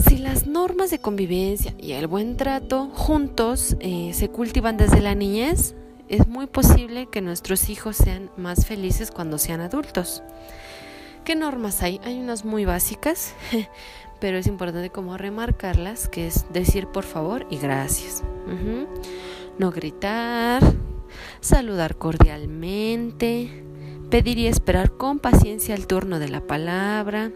Si 0.08 0.18
las 0.18 0.46
normas 0.46 0.90
de 0.90 1.00
convivencia 1.00 1.74
y 1.78 1.92
el 1.92 2.06
buen 2.06 2.36
trato 2.36 2.88
juntos 2.94 3.76
eh, 3.80 4.10
se 4.14 4.28
cultivan 4.28 4.76
desde 4.76 5.00
la 5.00 5.14
niñez, 5.14 5.74
es 6.08 6.26
muy 6.26 6.46
posible 6.46 7.08
que 7.10 7.20
nuestros 7.20 7.68
hijos 7.68 7.96
sean 7.96 8.30
más 8.36 8.66
felices 8.66 9.10
cuando 9.10 9.38
sean 9.38 9.60
adultos. 9.60 10.22
¿Qué 11.24 11.36
normas 11.36 11.82
hay? 11.82 12.00
Hay 12.04 12.18
unas 12.18 12.44
muy 12.44 12.64
básicas, 12.64 13.34
pero 14.20 14.38
es 14.38 14.46
importante 14.46 14.90
como 14.90 15.16
remarcarlas, 15.16 16.08
que 16.08 16.26
es 16.26 16.46
decir 16.52 16.88
por 16.88 17.04
favor 17.04 17.46
y 17.48 17.58
gracias. 17.58 18.22
No 19.58 19.70
gritar, 19.70 20.62
saludar 21.40 21.96
cordialmente, 21.96 23.64
pedir 24.10 24.38
y 24.38 24.48
esperar 24.48 24.96
con 24.96 25.20
paciencia 25.20 25.74
el 25.74 25.86
turno 25.86 26.18
de 26.18 26.28
la 26.28 26.46
palabra, 26.46 27.30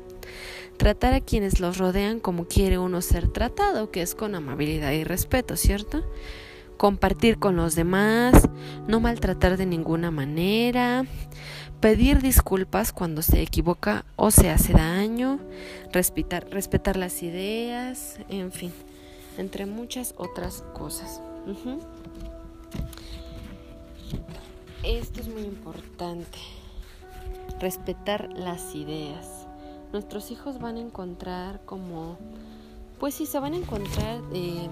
tratar 0.77 1.15
a 1.15 1.21
quienes 1.21 1.61
los 1.61 1.79
rodean 1.79 2.21
como 2.21 2.47
quiere 2.47 2.79
uno 2.79 3.01
ser 3.03 3.29
tratado, 3.29 3.91
que 3.91 4.03
es 4.03 4.15
con 4.15 4.35
amabilidad 4.35 4.93
y 4.93 5.05
respeto, 5.05 5.57
¿cierto? 5.57 6.05
Compartir 6.77 7.39
con 7.39 7.57
los 7.57 7.75
demás, 7.75 8.49
no 8.87 9.01
maltratar 9.01 9.57
de 9.57 9.67
ninguna 9.67 10.11
manera, 10.11 11.05
pedir 11.81 12.21
disculpas 12.21 12.93
cuando 12.93 13.23
se 13.23 13.43
equivoca 13.43 14.05
o 14.17 14.31
se 14.31 14.51
hace 14.51 14.73
daño, 14.73 15.39
respetar, 15.93 16.49
respetar 16.51 16.97
las 16.97 17.23
ideas, 17.23 18.19
en 18.29 18.53
fin, 18.53 18.73
entre 19.39 19.67
muchas 19.67 20.15
otras 20.17 20.63
cosas. 20.75 21.21
Esto 24.83 25.21
es 25.21 25.29
muy 25.29 25.43
importante, 25.43 26.39
respetar 27.59 28.29
las 28.35 28.75
ideas 28.75 29.36
nuestros 29.97 30.31
hijos 30.31 30.59
van 30.59 30.77
a 30.77 30.81
encontrar 30.81 31.63
como, 31.65 32.19
pues 33.01 33.15
sí, 33.15 33.25
se 33.25 33.41
van 33.41 33.55
a 33.55 33.57
encontrar 33.57 34.21
eh, 34.35 34.69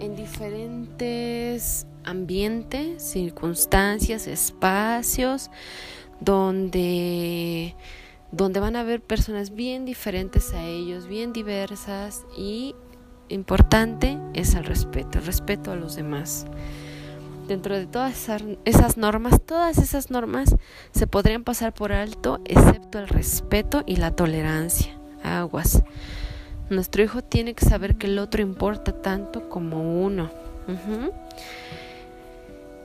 en 0.00 0.14
diferentes 0.14 1.86
ambientes, 2.04 3.02
circunstancias, 3.02 4.26
espacios, 4.26 5.50
donde, 6.20 7.74
donde 8.32 8.60
van 8.60 8.76
a 8.76 8.80
haber 8.80 9.00
personas 9.00 9.54
bien 9.54 9.86
diferentes 9.86 10.52
a 10.52 10.62
ellos, 10.62 11.06
bien 11.06 11.32
diversas 11.32 12.26
y 12.36 12.74
importante 13.30 14.18
es 14.34 14.54
el 14.54 14.64
respeto, 14.64 15.20
el 15.20 15.24
respeto 15.24 15.72
a 15.72 15.76
los 15.76 15.96
demás. 15.96 16.44
Dentro 17.46 17.76
de 17.76 17.86
todas 17.86 18.28
esas 18.64 18.96
normas, 18.96 19.40
todas 19.44 19.78
esas 19.78 20.10
normas 20.10 20.54
se 20.92 21.06
podrían 21.06 21.44
pasar 21.44 21.72
por 21.72 21.92
alto 21.92 22.40
excepto 22.44 22.98
el 22.98 23.08
respeto 23.08 23.82
y 23.86 23.96
la 23.96 24.10
tolerancia. 24.10 24.96
Aguas. 25.22 25.82
Nuestro 26.70 27.02
hijo 27.02 27.22
tiene 27.22 27.54
que 27.54 27.64
saber 27.64 27.96
que 27.96 28.06
el 28.06 28.18
otro 28.18 28.42
importa 28.42 28.92
tanto 28.92 29.48
como 29.48 30.02
uno. 30.04 30.30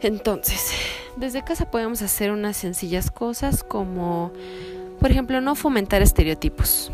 Entonces, 0.01 0.71
desde 1.15 1.43
casa 1.43 1.69
podemos 1.69 2.01
hacer 2.01 2.31
unas 2.31 2.57
sencillas 2.57 3.11
cosas 3.11 3.63
como, 3.63 4.31
por 4.99 5.11
ejemplo, 5.11 5.41
no 5.41 5.55
fomentar 5.55 6.01
estereotipos. 6.01 6.91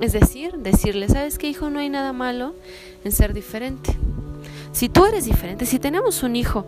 Es 0.00 0.12
decir, 0.12 0.58
decirle, 0.58 1.08
¿sabes 1.08 1.38
qué, 1.38 1.48
hijo? 1.48 1.70
No 1.70 1.80
hay 1.80 1.88
nada 1.88 2.12
malo 2.12 2.54
en 3.04 3.10
ser 3.10 3.34
diferente. 3.34 3.96
Si 4.78 4.88
tú 4.88 5.06
eres 5.06 5.24
diferente, 5.24 5.66
si 5.66 5.80
tenemos 5.80 6.22
un 6.22 6.36
hijo 6.36 6.64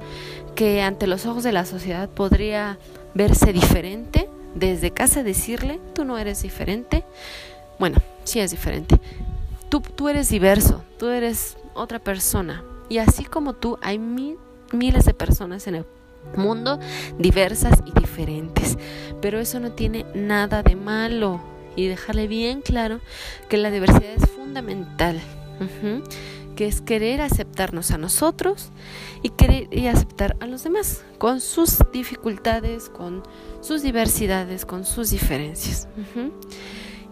que 0.57 0.83
ante 0.83 1.07
los 1.07 1.27
ojos 1.27 1.45
de 1.45 1.53
la 1.53 1.65
sociedad 1.65 2.09
podría 2.09 2.77
verse 3.15 3.53
diferente, 3.53 4.29
desde 4.57 4.91
casa 4.91 5.23
decirle, 5.23 5.79
tú 5.95 6.05
no 6.05 6.19
eres 6.19 6.43
diferente, 6.43 7.05
bueno, 7.79 7.99
sí 8.25 8.41
es 8.41 8.51
diferente, 8.51 9.01
tú, 9.69 9.81
tú 9.81 10.09
eres 10.09 10.29
diverso, 10.29 10.83
tú 10.99 11.07
eres 11.07 11.57
otra 11.73 12.01
persona. 12.01 12.65
Y 12.89 12.99
así 12.99 13.23
como 13.23 13.53
tú, 13.53 13.79
hay 13.81 14.01
miles 14.01 15.05
de 15.05 15.15
personas 15.15 15.69
en 15.69 15.77
el 15.77 15.87
mundo 16.37 16.81
diversas 17.17 17.81
y 17.87 17.97
diferentes. 17.97 18.77
Pero 19.23 19.39
eso 19.39 19.61
no 19.61 19.71
tiene 19.71 20.05
nada 20.17 20.65
de 20.65 20.75
malo. 20.75 21.41
Y 21.77 21.87
dejarle 21.87 22.27
bien 22.27 22.61
claro 22.61 22.99
que 23.49 23.57
la 23.57 23.71
diversidad 23.71 24.11
es 24.11 24.29
fundamental 24.29 25.21
que 26.61 26.67
es 26.67 26.83
querer 26.83 27.23
aceptarnos 27.23 27.91
a 27.91 27.97
nosotros 27.97 28.69
y 29.23 29.31
querer 29.31 29.69
y 29.71 29.87
aceptar 29.87 30.37
a 30.41 30.47
los 30.47 30.63
demás, 30.63 31.03
con 31.17 31.41
sus 31.41 31.79
dificultades, 31.91 32.91
con 32.91 33.23
sus 33.63 33.81
diversidades, 33.81 34.67
con 34.67 34.85
sus 34.85 35.09
diferencias. 35.09 35.89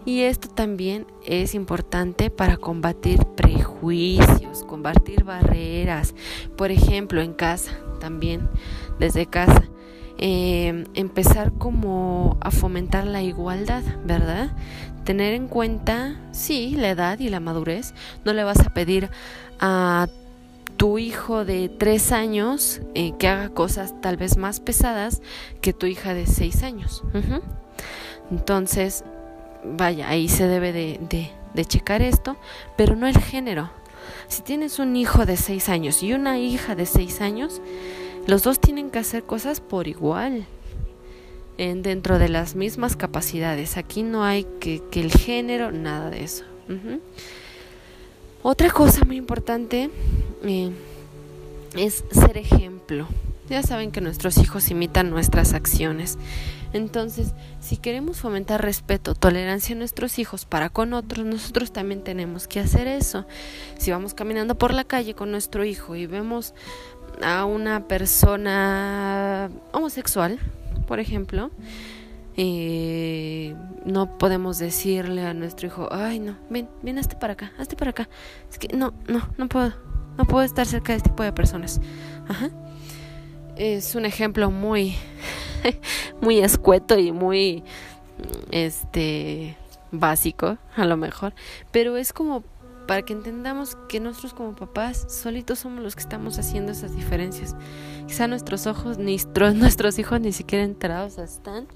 Y 0.05 0.21
esto 0.21 0.49
también 0.49 1.07
es 1.25 1.55
importante 1.55 2.29
para 2.29 2.57
combatir 2.57 3.25
prejuicios, 3.35 4.63
combatir 4.65 5.23
barreras, 5.23 6.13
por 6.55 6.69
ejemplo, 6.69 7.19
en 7.19 7.33
casa, 7.33 7.71
también 7.99 8.47
desde 8.99 9.25
casa. 9.25 9.63
Eh, 10.19 10.83
empezar 10.93 11.53
como 11.53 12.37
a 12.41 12.51
fomentar 12.51 13.07
la 13.07 13.23
igualdad, 13.23 13.81
¿verdad? 14.05 14.55
Tener 15.03 15.33
en 15.33 15.47
cuenta, 15.47 16.15
sí, 16.31 16.75
la 16.75 16.89
edad 16.89 17.19
y 17.19 17.29
la 17.29 17.39
madurez. 17.39 17.93
No 18.25 18.33
le 18.33 18.43
vas 18.43 18.59
a 18.59 18.73
pedir 18.73 19.09
a 19.59 20.07
tu 20.77 20.97
hijo 20.97 21.43
de 21.43 21.67
tres 21.67 22.11
años 22.11 22.81
eh, 22.95 23.13
que 23.19 23.27
haga 23.27 23.49
cosas 23.49 23.99
tal 24.01 24.15
vez 24.15 24.37
más 24.37 24.59
pesadas 24.59 25.21
que 25.61 25.73
tu 25.73 25.85
hija 25.87 26.13
de 26.13 26.25
seis 26.25 26.63
años. 26.63 27.03
Entonces, 28.31 29.03
vaya, 29.65 30.09
ahí 30.09 30.29
se 30.29 30.47
debe 30.47 30.71
de, 30.71 30.99
de, 31.53 31.65
checar 31.65 32.01
esto, 32.01 32.37
pero 32.77 32.95
no 32.95 33.07
el 33.07 33.17
género. 33.17 33.69
Si 34.29 34.41
tienes 34.41 34.79
un 34.79 34.95
hijo 34.95 35.25
de 35.25 35.35
seis 35.35 35.67
años 35.67 36.01
y 36.01 36.13
una 36.13 36.39
hija 36.39 36.75
de 36.75 36.85
seis 36.85 37.19
años, 37.19 37.61
los 38.25 38.43
dos 38.43 38.61
tienen 38.61 38.89
que 38.89 38.99
hacer 38.99 39.23
cosas 39.23 39.59
por 39.59 39.89
igual 39.89 40.45
dentro 41.59 42.19
de 42.19 42.29
las 42.29 42.55
mismas 42.55 42.95
capacidades. 42.95 43.75
Aquí 43.75 44.01
no 44.01 44.23
hay 44.23 44.45
que, 44.61 44.81
el 44.93 45.11
género, 45.11 45.71
nada 45.71 46.09
de 46.09 46.23
eso. 46.23 46.45
Otra 48.41 48.69
cosa 48.69 49.03
muy 49.03 49.17
importante 49.17 49.89
eh, 50.43 50.71
es 51.75 52.05
ser 52.11 52.37
ejemplo. 52.37 53.07
Ya 53.49 53.61
saben 53.63 53.91
que 53.91 53.99
nuestros 53.99 54.37
hijos 54.37 54.69
imitan 54.69 55.09
nuestras 55.09 55.53
acciones. 55.53 56.17
Entonces, 56.71 57.33
si 57.59 57.77
queremos 57.77 58.19
fomentar 58.19 58.61
respeto, 58.61 59.13
tolerancia 59.15 59.73
en 59.73 59.79
nuestros 59.79 60.17
hijos 60.19 60.45
para 60.45 60.69
con 60.69 60.93
otros, 60.93 61.25
nosotros 61.25 61.73
también 61.73 62.03
tenemos 62.03 62.47
que 62.47 62.59
hacer 62.61 62.87
eso. 62.87 63.25
Si 63.77 63.91
vamos 63.91 64.13
caminando 64.13 64.55
por 64.55 64.73
la 64.73 64.85
calle 64.85 65.15
con 65.15 65.31
nuestro 65.31 65.65
hijo 65.65 65.95
y 65.95 66.05
vemos 66.05 66.53
a 67.21 67.43
una 67.43 67.87
persona 67.87 69.49
homosexual, 69.73 70.39
por 70.89 70.99
ejemplo, 70.99 71.51
eh, 72.35 73.53
no 73.85 74.17
podemos 74.17 74.57
decirle 74.57 75.23
a 75.23 75.35
nuestro 75.35 75.67
hijo, 75.67 75.87
ay 75.91 76.19
no, 76.19 76.35
ven, 76.49 76.67
ven, 76.81 76.97
hazte 76.97 77.15
para 77.15 77.33
acá, 77.33 77.51
hazte 77.59 77.75
para 77.75 77.91
acá. 77.91 78.09
Es 78.49 78.57
que 78.57 78.75
no, 78.75 78.95
no, 79.07 79.29
no 79.37 79.47
puedo, 79.47 79.71
no 80.17 80.25
puedo 80.25 80.43
estar 80.43 80.65
cerca 80.65 80.93
de 80.93 80.97
este 80.97 81.09
tipo 81.11 81.21
de 81.21 81.31
personas. 81.31 81.79
Ajá. 82.27 82.49
Es 83.55 83.93
un 83.93 84.03
ejemplo 84.03 84.49
muy, 84.49 84.95
muy 86.21 86.39
escueto 86.39 86.97
y 86.97 87.11
muy, 87.11 87.63
este, 88.49 89.55
básico, 89.91 90.57
a 90.75 90.85
lo 90.85 90.97
mejor, 90.97 91.35
pero 91.69 91.97
es 91.97 92.13
como 92.13 92.43
para 92.89 93.03
que 93.03 93.13
entendamos 93.13 93.77
que 93.87 93.99
nosotros 93.99 94.33
como 94.33 94.55
papás 94.55 95.05
solitos 95.09 95.59
somos 95.59 95.83
los 95.83 95.95
que 95.95 96.01
estamos 96.01 96.39
haciendo 96.39 96.71
esas 96.71 96.95
diferencias. 96.95 97.55
Quizá 98.07 98.25
nuestros 98.25 98.65
ojos, 98.65 98.97
nuestros, 98.97 99.53
nuestros 99.63 99.99
hijos 99.99 100.19
ni 100.21 100.31
siquiera 100.31 100.63
enterados 100.63 101.19
están 101.19 101.67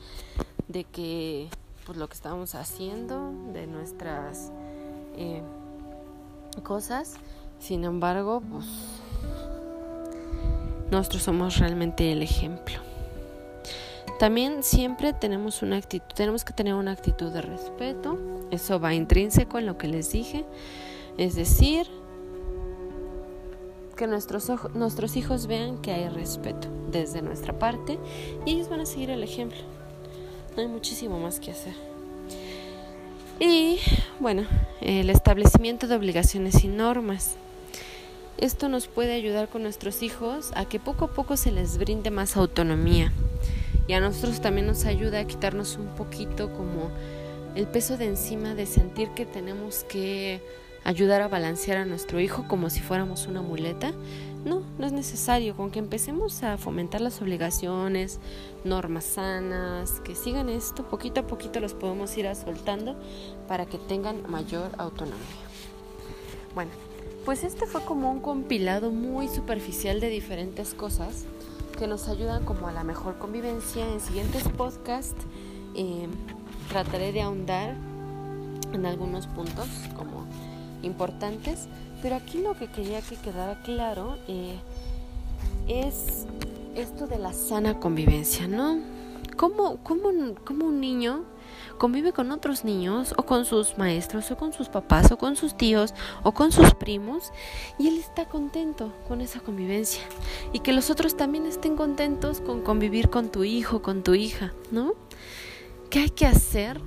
de 0.67 0.85
que 0.85 1.49
pues 1.85 1.99
lo 1.99 2.07
que 2.07 2.15
estamos 2.15 2.55
haciendo, 2.55 3.31
de 3.53 3.67
nuestras 3.67 4.51
eh, 5.15 5.43
cosas. 6.63 7.13
Sin 7.59 7.83
embargo, 7.83 8.41
pues 8.49 8.65
nosotros 10.89 11.21
somos 11.21 11.59
realmente 11.59 12.11
el 12.11 12.23
ejemplo. 12.23 12.79
También 14.17 14.63
siempre 14.63 15.13
tenemos 15.13 15.61
una 15.61 15.77
actitud, 15.77 16.11
tenemos 16.15 16.43
que 16.43 16.53
tener 16.53 16.73
una 16.73 16.91
actitud 16.91 17.31
de 17.31 17.43
respeto. 17.43 18.17
Eso 18.49 18.79
va 18.79 18.95
intrínseco 18.95 19.59
en 19.59 19.67
lo 19.67 19.77
que 19.77 19.87
les 19.87 20.11
dije. 20.11 20.43
Es 21.17 21.35
decir, 21.35 21.87
que 23.95 24.07
nuestros, 24.07 24.49
nuestros 24.73 25.15
hijos 25.15 25.47
vean 25.47 25.77
que 25.77 25.91
hay 25.91 26.09
respeto 26.09 26.67
desde 26.91 27.21
nuestra 27.21 27.57
parte 27.59 27.99
y 28.45 28.53
ellos 28.53 28.69
van 28.69 28.81
a 28.81 28.85
seguir 28.85 29.09
el 29.09 29.23
ejemplo. 29.23 29.59
No 30.55 30.61
hay 30.61 30.67
muchísimo 30.67 31.19
más 31.19 31.39
que 31.39 31.51
hacer. 31.51 31.73
Y 33.39 33.79
bueno, 34.19 34.43
el 34.81 35.09
establecimiento 35.09 35.87
de 35.87 35.95
obligaciones 35.95 36.63
y 36.63 36.67
normas. 36.67 37.35
Esto 38.37 38.67
nos 38.67 38.87
puede 38.87 39.13
ayudar 39.13 39.47
con 39.49 39.63
nuestros 39.63 40.01
hijos 40.01 40.51
a 40.55 40.65
que 40.65 40.79
poco 40.79 41.05
a 41.05 41.11
poco 41.11 41.37
se 41.37 41.51
les 41.51 41.77
brinde 41.77 42.11
más 42.11 42.35
autonomía. 42.35 43.11
Y 43.87 43.93
a 43.93 43.99
nosotros 43.99 44.41
también 44.41 44.67
nos 44.67 44.85
ayuda 44.85 45.19
a 45.19 45.27
quitarnos 45.27 45.77
un 45.77 45.87
poquito 45.95 46.51
como 46.53 46.89
el 47.55 47.67
peso 47.67 47.97
de 47.97 48.05
encima 48.05 48.55
de 48.55 48.65
sentir 48.65 49.09
que 49.09 49.25
tenemos 49.25 49.83
que 49.83 50.41
ayudar 50.83 51.21
a 51.21 51.27
balancear 51.27 51.77
a 51.77 51.85
nuestro 51.85 52.19
hijo 52.19 52.45
como 52.47 52.69
si 52.69 52.81
fuéramos 52.81 53.27
una 53.27 53.41
muleta. 53.41 53.91
No, 54.45 54.61
no 54.77 54.85
es 54.85 54.91
necesario. 54.91 55.55
Con 55.55 55.71
que 55.71 55.79
empecemos 55.79 56.43
a 56.43 56.57
fomentar 56.57 57.01
las 57.01 57.21
obligaciones, 57.21 58.19
normas 58.63 59.05
sanas, 59.05 60.01
que 60.01 60.15
sigan 60.15 60.49
esto, 60.49 60.83
poquito 60.83 61.21
a 61.21 61.27
poquito 61.27 61.59
los 61.59 61.73
podemos 61.73 62.15
ir 62.17 62.33
soltando 62.35 62.95
para 63.47 63.65
que 63.65 63.77
tengan 63.77 64.29
mayor 64.29 64.71
autonomía. 64.77 65.17
Bueno, 66.53 66.71
pues 67.25 67.43
este 67.43 67.65
fue 67.65 67.81
como 67.85 68.11
un 68.11 68.19
compilado 68.19 68.91
muy 68.91 69.27
superficial 69.27 69.99
de 70.01 70.09
diferentes 70.09 70.73
cosas 70.73 71.25
que 71.79 71.87
nos 71.87 72.07
ayudan 72.07 72.45
como 72.45 72.67
a 72.67 72.73
la 72.73 72.83
mejor 72.83 73.17
convivencia. 73.17 73.87
En 73.87 74.01
siguientes 74.01 74.43
podcasts 74.49 75.23
eh, 75.75 76.07
trataré 76.69 77.11
de 77.13 77.21
ahondar 77.21 77.75
en 78.73 78.85
algunos 78.85 79.27
puntos 79.27 79.67
como 79.95 80.25
importantes, 80.83 81.67
pero 82.01 82.15
aquí 82.15 82.39
lo 82.39 82.53
que 82.53 82.67
quería 82.67 83.01
que 83.01 83.15
quedara 83.15 83.61
claro 83.63 84.17
eh, 84.27 84.59
es 85.67 86.25
esto 86.75 87.07
de 87.07 87.17
la 87.17 87.33
sana 87.33 87.79
convivencia, 87.79 88.47
¿no? 88.47 88.79
¿Cómo, 89.37 89.77
cómo, 89.83 90.09
cómo 90.45 90.65
un 90.67 90.79
niño 90.79 91.23
convive 91.77 92.13
con 92.13 92.31
otros 92.31 92.63
niños 92.63 93.13
o 93.17 93.23
con 93.23 93.45
sus 93.45 93.77
maestros 93.77 94.29
o 94.31 94.37
con 94.37 94.53
sus 94.53 94.69
papás 94.69 95.11
o 95.11 95.17
con 95.17 95.35
sus 95.35 95.55
tíos 95.55 95.93
o 96.23 96.31
con 96.33 96.51
sus 96.51 96.73
primos 96.75 97.31
y 97.79 97.87
él 97.87 97.97
está 97.97 98.25
contento 98.25 98.93
con 99.07 99.21
esa 99.21 99.39
convivencia 99.39 100.03
y 100.51 100.59
que 100.59 100.73
los 100.73 100.89
otros 100.89 101.17
también 101.17 101.45
estén 101.45 101.75
contentos 101.75 102.41
con 102.41 102.61
convivir 102.61 103.09
con 103.09 103.29
tu 103.29 103.43
hijo, 103.43 103.81
con 103.81 104.03
tu 104.03 104.13
hija, 104.13 104.53
¿no? 104.71 104.93
¿Qué 105.89 105.99
hay 105.99 106.09
que 106.09 106.25
hacer 106.25 106.79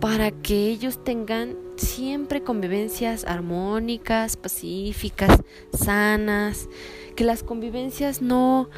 para 0.00 0.30
que 0.30 0.68
ellos 0.68 1.02
tengan 1.04 1.56
siempre 1.76 2.42
convivencias 2.42 3.24
armónicas, 3.24 4.36
pacíficas, 4.36 5.40
sanas, 5.72 6.68
que 7.16 7.24
las 7.24 7.42
convivencias 7.42 8.22
no, 8.22 8.68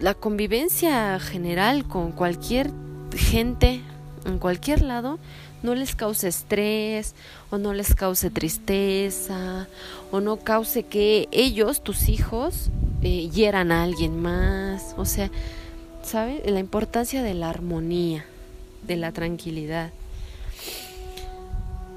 la 0.00 0.14
convivencia 0.14 1.18
general 1.20 1.86
con 1.86 2.12
cualquier 2.12 2.70
gente 3.14 3.82
en 4.24 4.38
cualquier 4.38 4.82
lado 4.82 5.18
no 5.62 5.74
les 5.74 5.94
cause 5.94 6.28
estrés 6.28 7.14
o 7.50 7.58
no 7.58 7.72
les 7.72 7.94
cause 7.94 8.30
tristeza 8.30 9.66
o 10.10 10.20
no 10.20 10.36
cause 10.36 10.84
que 10.84 11.28
ellos, 11.32 11.82
tus 11.82 12.08
hijos, 12.08 12.70
eh, 13.02 13.30
hieran 13.30 13.72
a 13.72 13.82
alguien 13.82 14.20
más. 14.20 14.94
O 14.98 15.06
sea, 15.06 15.30
¿sabe? 16.02 16.42
La 16.46 16.60
importancia 16.60 17.22
de 17.22 17.34
la 17.34 17.48
armonía, 17.48 18.26
de 18.86 18.96
la 18.96 19.12
tranquilidad. 19.12 19.90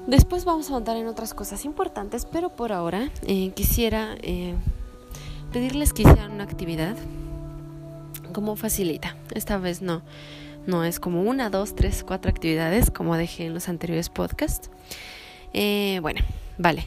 Después 0.08 0.46
vamos 0.46 0.70
a 0.70 0.72
montar 0.72 0.96
en 0.96 1.06
otras 1.06 1.34
cosas 1.34 1.66
importantes, 1.66 2.24
pero 2.24 2.48
por 2.48 2.72
ahora 2.72 3.10
eh, 3.26 3.50
quisiera 3.50 4.16
eh, 4.22 4.54
pedirles 5.52 5.92
que 5.92 6.00
hicieran 6.00 6.32
una 6.32 6.44
actividad 6.44 6.96
como 8.32 8.56
facilita. 8.56 9.16
Esta 9.34 9.58
vez 9.58 9.82
no, 9.82 10.00
no 10.66 10.82
es 10.82 10.98
como 10.98 11.20
una, 11.24 11.50
dos, 11.50 11.74
tres, 11.74 12.04
cuatro 12.04 12.30
actividades 12.30 12.90
como 12.90 13.18
dejé 13.18 13.44
en 13.44 13.52
los 13.52 13.68
anteriores 13.68 14.08
podcasts. 14.08 14.70
Eh, 15.52 15.98
bueno, 16.00 16.22
vale. 16.56 16.86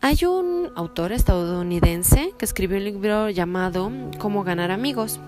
Hay 0.00 0.24
un 0.24 0.70
autor 0.76 1.10
estadounidense 1.10 2.32
que 2.38 2.44
escribió 2.44 2.76
un 2.76 2.84
libro 2.84 3.28
llamado 3.28 3.90
Cómo 4.20 4.44
ganar 4.44 4.70
amigos. 4.70 5.18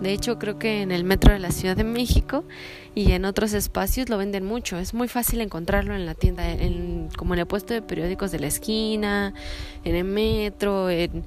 De 0.00 0.12
hecho, 0.12 0.38
creo 0.38 0.58
que 0.58 0.82
en 0.82 0.90
el 0.90 1.04
metro 1.04 1.32
de 1.32 1.38
la 1.38 1.50
Ciudad 1.50 1.76
de 1.76 1.84
México 1.84 2.44
y 2.94 3.12
en 3.12 3.24
otros 3.24 3.52
espacios 3.52 4.08
lo 4.08 4.18
venden 4.18 4.44
mucho. 4.44 4.78
Es 4.78 4.92
muy 4.92 5.08
fácil 5.08 5.40
encontrarlo 5.40 5.94
en 5.94 6.04
la 6.04 6.14
tienda, 6.14 6.50
en, 6.50 7.08
como 7.16 7.34
en 7.34 7.40
el 7.40 7.46
puesto 7.46 7.72
de 7.74 7.80
periódicos 7.80 8.30
de 8.30 8.40
la 8.40 8.48
esquina, 8.48 9.32
en 9.84 9.94
el 9.94 10.04
metro, 10.04 10.90
en, 10.90 11.24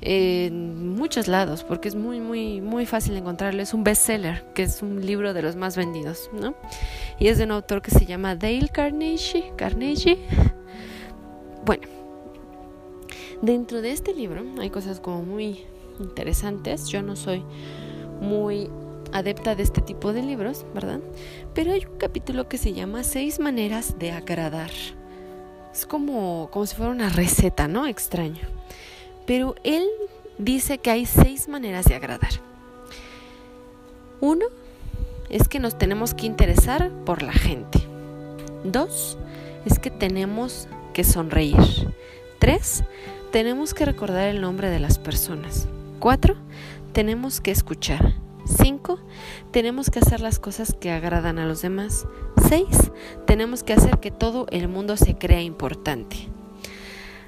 en 0.00 0.94
muchos 0.94 1.26
lados, 1.26 1.64
porque 1.64 1.88
es 1.88 1.94
muy, 1.94 2.20
muy, 2.20 2.60
muy 2.60 2.86
fácil 2.86 3.16
encontrarlo. 3.16 3.62
Es 3.62 3.72
un 3.72 3.82
bestseller, 3.82 4.44
que 4.54 4.64
es 4.64 4.82
un 4.82 5.04
libro 5.04 5.32
de 5.32 5.42
los 5.42 5.56
más 5.56 5.76
vendidos, 5.76 6.30
¿no? 6.32 6.54
Y 7.18 7.28
es 7.28 7.38
de 7.38 7.44
un 7.44 7.52
autor 7.52 7.82
que 7.82 7.90
se 7.90 8.04
llama 8.04 8.36
Dale 8.36 8.68
Carnegie. 8.68 9.52
Carnegie. 9.56 10.18
Bueno, 11.64 11.88
dentro 13.42 13.80
de 13.80 13.92
este 13.92 14.14
libro 14.14 14.44
hay 14.60 14.70
cosas 14.70 15.00
como 15.00 15.22
muy 15.22 15.64
interesantes. 15.98 16.88
Yo 16.88 17.02
no 17.02 17.16
soy 17.16 17.42
muy 18.20 18.70
adepta 19.12 19.54
de 19.54 19.62
este 19.62 19.80
tipo 19.80 20.12
de 20.12 20.22
libros, 20.22 20.66
¿verdad? 20.74 21.00
Pero 21.54 21.72
hay 21.72 21.86
un 21.86 21.98
capítulo 21.98 22.48
que 22.48 22.58
se 22.58 22.72
llama 22.72 23.04
Seis 23.04 23.40
maneras 23.40 23.98
de 23.98 24.12
agradar. 24.12 24.70
Es 25.72 25.86
como, 25.86 26.48
como 26.50 26.66
si 26.66 26.74
fuera 26.74 26.90
una 26.90 27.08
receta, 27.08 27.68
¿no? 27.68 27.86
Extraño. 27.86 28.42
Pero 29.26 29.54
él 29.62 29.86
dice 30.38 30.78
que 30.78 30.90
hay 30.90 31.06
seis 31.06 31.48
maneras 31.48 31.84
de 31.84 31.94
agradar. 31.94 32.30
Uno 34.20 34.46
es 35.28 35.48
que 35.48 35.58
nos 35.58 35.76
tenemos 35.76 36.14
que 36.14 36.26
interesar 36.26 36.90
por 37.04 37.22
la 37.22 37.32
gente. 37.32 37.78
Dos 38.64 39.18
es 39.64 39.78
que 39.78 39.90
tenemos 39.90 40.66
que 40.94 41.04
sonreír. 41.04 41.56
Tres, 42.38 42.82
tenemos 43.30 43.74
que 43.74 43.84
recordar 43.84 44.28
el 44.28 44.40
nombre 44.40 44.70
de 44.70 44.78
las 44.78 44.98
personas. 44.98 45.68
Cuatro, 45.98 46.36
tenemos 46.98 47.40
que 47.40 47.52
escuchar. 47.52 48.14
5. 48.44 48.98
Tenemos 49.52 49.88
que 49.88 50.00
hacer 50.00 50.20
las 50.20 50.40
cosas 50.40 50.74
que 50.74 50.90
agradan 50.90 51.38
a 51.38 51.46
los 51.46 51.62
demás. 51.62 52.08
6. 52.48 52.66
Tenemos 53.24 53.62
que 53.62 53.72
hacer 53.72 54.00
que 54.00 54.10
todo 54.10 54.48
el 54.50 54.66
mundo 54.66 54.96
se 54.96 55.16
crea 55.16 55.40
importante. 55.40 56.16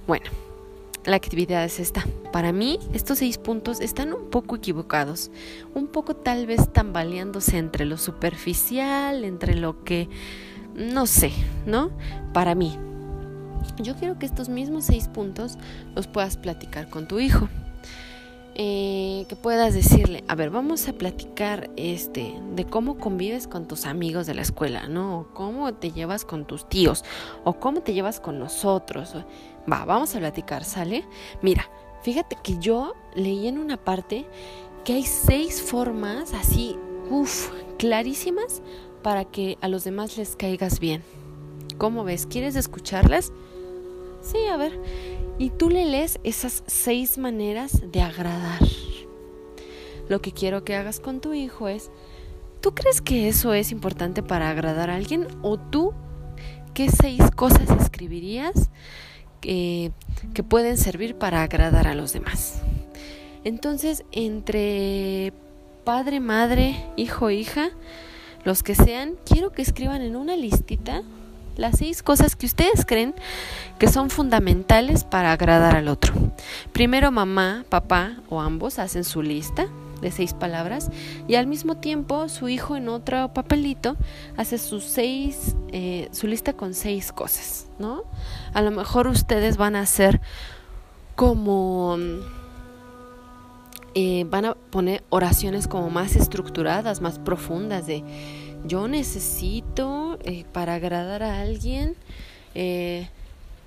Bueno, 0.08 0.28
la 1.04 1.14
actividad 1.14 1.64
es 1.64 1.78
esta. 1.78 2.04
Para 2.32 2.50
mí, 2.50 2.80
estos 2.94 3.18
seis 3.18 3.38
puntos 3.38 3.80
están 3.80 4.12
un 4.12 4.28
poco 4.28 4.56
equivocados, 4.56 5.30
un 5.72 5.86
poco 5.86 6.16
tal 6.16 6.46
vez 6.46 6.72
tambaleándose 6.72 7.56
entre 7.56 7.84
lo 7.84 7.96
superficial, 7.96 9.22
entre 9.22 9.54
lo 9.54 9.84
que, 9.84 10.08
no 10.74 11.06
sé, 11.06 11.30
¿no? 11.64 11.92
Para 12.32 12.56
mí. 12.56 12.76
Yo 13.78 13.94
quiero 13.94 14.18
que 14.18 14.26
estos 14.26 14.48
mismos 14.48 14.86
seis 14.86 15.06
puntos 15.06 15.58
los 15.94 16.08
puedas 16.08 16.36
platicar 16.36 16.90
con 16.90 17.06
tu 17.06 17.20
hijo. 17.20 17.48
Eh, 18.56 19.26
que 19.28 19.36
puedas 19.36 19.74
decirle, 19.74 20.24
a 20.26 20.34
ver, 20.34 20.50
vamos 20.50 20.88
a 20.88 20.92
platicar 20.92 21.70
este 21.76 22.34
de 22.54 22.64
cómo 22.64 22.98
convives 22.98 23.46
con 23.46 23.68
tus 23.68 23.86
amigos 23.86 24.26
de 24.26 24.34
la 24.34 24.42
escuela, 24.42 24.88
¿no? 24.88 25.20
O 25.20 25.26
cómo 25.32 25.72
te 25.72 25.92
llevas 25.92 26.24
con 26.24 26.44
tus 26.44 26.68
tíos, 26.68 27.04
o 27.44 27.54
cómo 27.54 27.80
te 27.82 27.94
llevas 27.94 28.18
con 28.18 28.38
nosotros. 28.38 29.14
Va, 29.70 29.84
vamos 29.84 30.14
a 30.14 30.18
platicar, 30.18 30.64
¿sale? 30.64 31.04
Mira, 31.42 31.70
fíjate 32.02 32.36
que 32.42 32.58
yo 32.58 32.94
leí 33.14 33.46
en 33.46 33.58
una 33.58 33.76
parte 33.76 34.26
que 34.84 34.94
hay 34.94 35.04
seis 35.04 35.62
formas 35.62 36.34
así, 36.34 36.76
uff, 37.08 37.50
clarísimas 37.78 38.62
para 39.02 39.24
que 39.24 39.58
a 39.60 39.68
los 39.68 39.84
demás 39.84 40.16
les 40.16 40.34
caigas 40.36 40.80
bien. 40.80 41.02
¿Cómo 41.78 42.04
ves? 42.04 42.26
¿Quieres 42.26 42.56
escucharlas? 42.56 43.32
Sí, 44.22 44.38
a 44.46 44.56
ver. 44.56 44.78
Y 45.40 45.48
tú 45.48 45.70
le 45.70 45.86
lees 45.86 46.20
esas 46.22 46.62
seis 46.66 47.16
maneras 47.16 47.80
de 47.90 48.02
agradar. 48.02 48.60
Lo 50.06 50.20
que 50.20 50.32
quiero 50.32 50.64
que 50.64 50.76
hagas 50.76 51.00
con 51.00 51.22
tu 51.22 51.32
hijo 51.32 51.66
es, 51.66 51.90
¿tú 52.60 52.74
crees 52.74 53.00
que 53.00 53.26
eso 53.26 53.54
es 53.54 53.72
importante 53.72 54.22
para 54.22 54.50
agradar 54.50 54.90
a 54.90 54.96
alguien? 54.96 55.26
¿O 55.40 55.58
tú 55.58 55.94
qué 56.74 56.90
seis 56.90 57.22
cosas 57.34 57.70
escribirías 57.70 58.68
que, 59.40 59.92
que 60.34 60.42
pueden 60.42 60.76
servir 60.76 61.14
para 61.16 61.42
agradar 61.42 61.88
a 61.88 61.94
los 61.94 62.12
demás? 62.12 62.60
Entonces, 63.42 64.04
entre 64.12 65.32
padre, 65.84 66.20
madre, 66.20 66.84
hijo, 66.98 67.30
hija, 67.30 67.70
los 68.44 68.62
que 68.62 68.74
sean, 68.74 69.14
quiero 69.24 69.52
que 69.52 69.62
escriban 69.62 70.02
en 70.02 70.16
una 70.16 70.36
listita 70.36 71.02
las 71.56 71.78
seis 71.78 72.02
cosas 72.02 72.36
que 72.36 72.46
ustedes 72.46 72.84
creen 72.86 73.14
que 73.78 73.88
son 73.88 74.10
fundamentales 74.10 75.04
para 75.04 75.32
agradar 75.32 75.76
al 75.76 75.88
otro. 75.88 76.14
Primero 76.72 77.10
mamá, 77.10 77.64
papá 77.68 78.16
o 78.28 78.40
ambos 78.40 78.78
hacen 78.78 79.04
su 79.04 79.22
lista 79.22 79.68
de 80.00 80.10
seis 80.10 80.32
palabras 80.32 80.90
y 81.28 81.34
al 81.34 81.46
mismo 81.46 81.76
tiempo 81.76 82.28
su 82.28 82.48
hijo 82.48 82.76
en 82.76 82.88
otro 82.88 83.32
papelito 83.32 83.96
hace 84.36 84.58
sus 84.58 84.84
seis, 84.84 85.54
eh, 85.72 86.08
su 86.12 86.26
lista 86.26 86.54
con 86.54 86.74
seis 86.74 87.12
cosas, 87.12 87.68
¿no? 87.78 88.04
A 88.52 88.62
lo 88.62 88.70
mejor 88.70 89.06
ustedes 89.06 89.56
van 89.56 89.76
a 89.76 89.80
hacer 89.80 90.20
como... 91.16 91.96
Eh, 93.94 94.24
van 94.30 94.44
a 94.44 94.54
poner 94.54 95.02
oraciones 95.10 95.66
como 95.66 95.90
más 95.90 96.14
estructuradas, 96.14 97.00
más 97.00 97.18
profundas 97.18 97.88
de 97.88 98.04
yo 98.64 98.88
necesito 98.88 100.18
eh, 100.22 100.44
para 100.52 100.74
agradar 100.74 101.22
a 101.22 101.40
alguien 101.40 101.96
eh, 102.54 103.08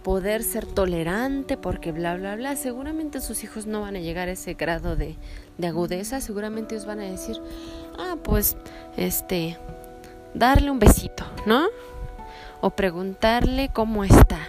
poder 0.03 0.43
ser 0.43 0.65
tolerante 0.65 1.57
porque 1.57 1.91
bla 1.91 2.15
bla 2.15 2.35
bla 2.35 2.55
seguramente 2.55 3.21
sus 3.21 3.43
hijos 3.43 3.65
no 3.65 3.81
van 3.81 3.95
a 3.95 3.99
llegar 3.99 4.27
a 4.27 4.31
ese 4.31 4.53
grado 4.53 4.95
de, 4.95 5.15
de 5.57 5.67
agudeza 5.67 6.21
seguramente 6.21 6.75
ellos 6.75 6.85
van 6.85 6.99
a 6.99 7.03
decir 7.03 7.37
ah 7.97 8.17
pues 8.23 8.57
este 8.97 9.57
darle 10.33 10.71
un 10.71 10.79
besito 10.79 11.23
no 11.45 11.67
o 12.61 12.69
preguntarle 12.71 13.69
cómo 13.73 14.03
está 14.03 14.39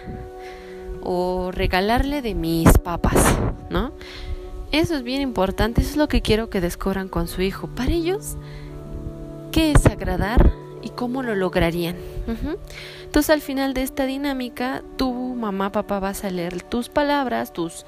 o 1.01 1.51
regalarle 1.51 2.21
de 2.21 2.35
mis 2.35 2.77
papas 2.79 3.37
no 3.69 3.93
eso 4.71 4.95
es 4.95 5.03
bien 5.03 5.21
importante 5.21 5.81
eso 5.81 5.91
es 5.91 5.97
lo 5.97 6.09
que 6.09 6.21
quiero 6.21 6.49
que 6.49 6.59
descubran 6.59 7.07
con 7.07 7.29
su 7.29 7.41
hijo. 7.41 7.67
Para 7.67 7.91
ellos 7.91 8.35
qué 9.55 9.71
es 9.71 9.85
agradar 9.85 10.51
y 10.81 10.89
cómo 10.89 11.23
lo 11.23 11.33
lograrían. 11.33 11.95
Entonces 13.05 13.29
al 13.29 13.39
final 13.39 13.73
de 13.73 13.83
esta 13.83 14.05
dinámica, 14.05 14.83
tu 14.97 15.13
mamá, 15.13 15.71
papá 15.71 16.01
vas 16.01 16.25
a 16.25 16.29
leer 16.29 16.61
tus 16.61 16.89
palabras, 16.89 17.53
tus, 17.53 17.85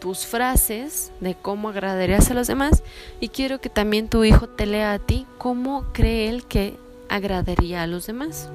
tus 0.00 0.26
frases 0.26 1.12
de 1.20 1.36
cómo 1.36 1.68
agradarías 1.68 2.32
a 2.32 2.34
los 2.34 2.48
demás 2.48 2.82
y 3.20 3.28
quiero 3.28 3.60
que 3.60 3.68
también 3.68 4.08
tu 4.08 4.24
hijo 4.24 4.48
te 4.48 4.66
lea 4.66 4.92
a 4.92 4.98
ti 4.98 5.24
cómo 5.38 5.84
cree 5.92 6.28
él 6.28 6.46
que 6.46 6.74
agradaría 7.08 7.84
a 7.84 7.86
los 7.86 8.08
demás. 8.08 8.50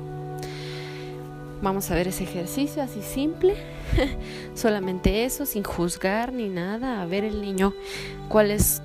Vamos 1.61 1.89
a 1.91 1.95
ver 1.95 2.09
ese 2.09 2.25
ejercicio 2.25 2.83
así 2.83 3.01
simple, 3.01 3.55
solamente 4.53 5.23
eso, 5.23 5.45
sin 5.45 5.63
juzgar 5.63 6.33
ni 6.33 6.49
nada, 6.49 7.01
a 7.01 7.05
ver 7.05 7.23
el 7.23 7.41
niño 7.41 7.73
cuál 8.27 8.51
es 8.51 8.81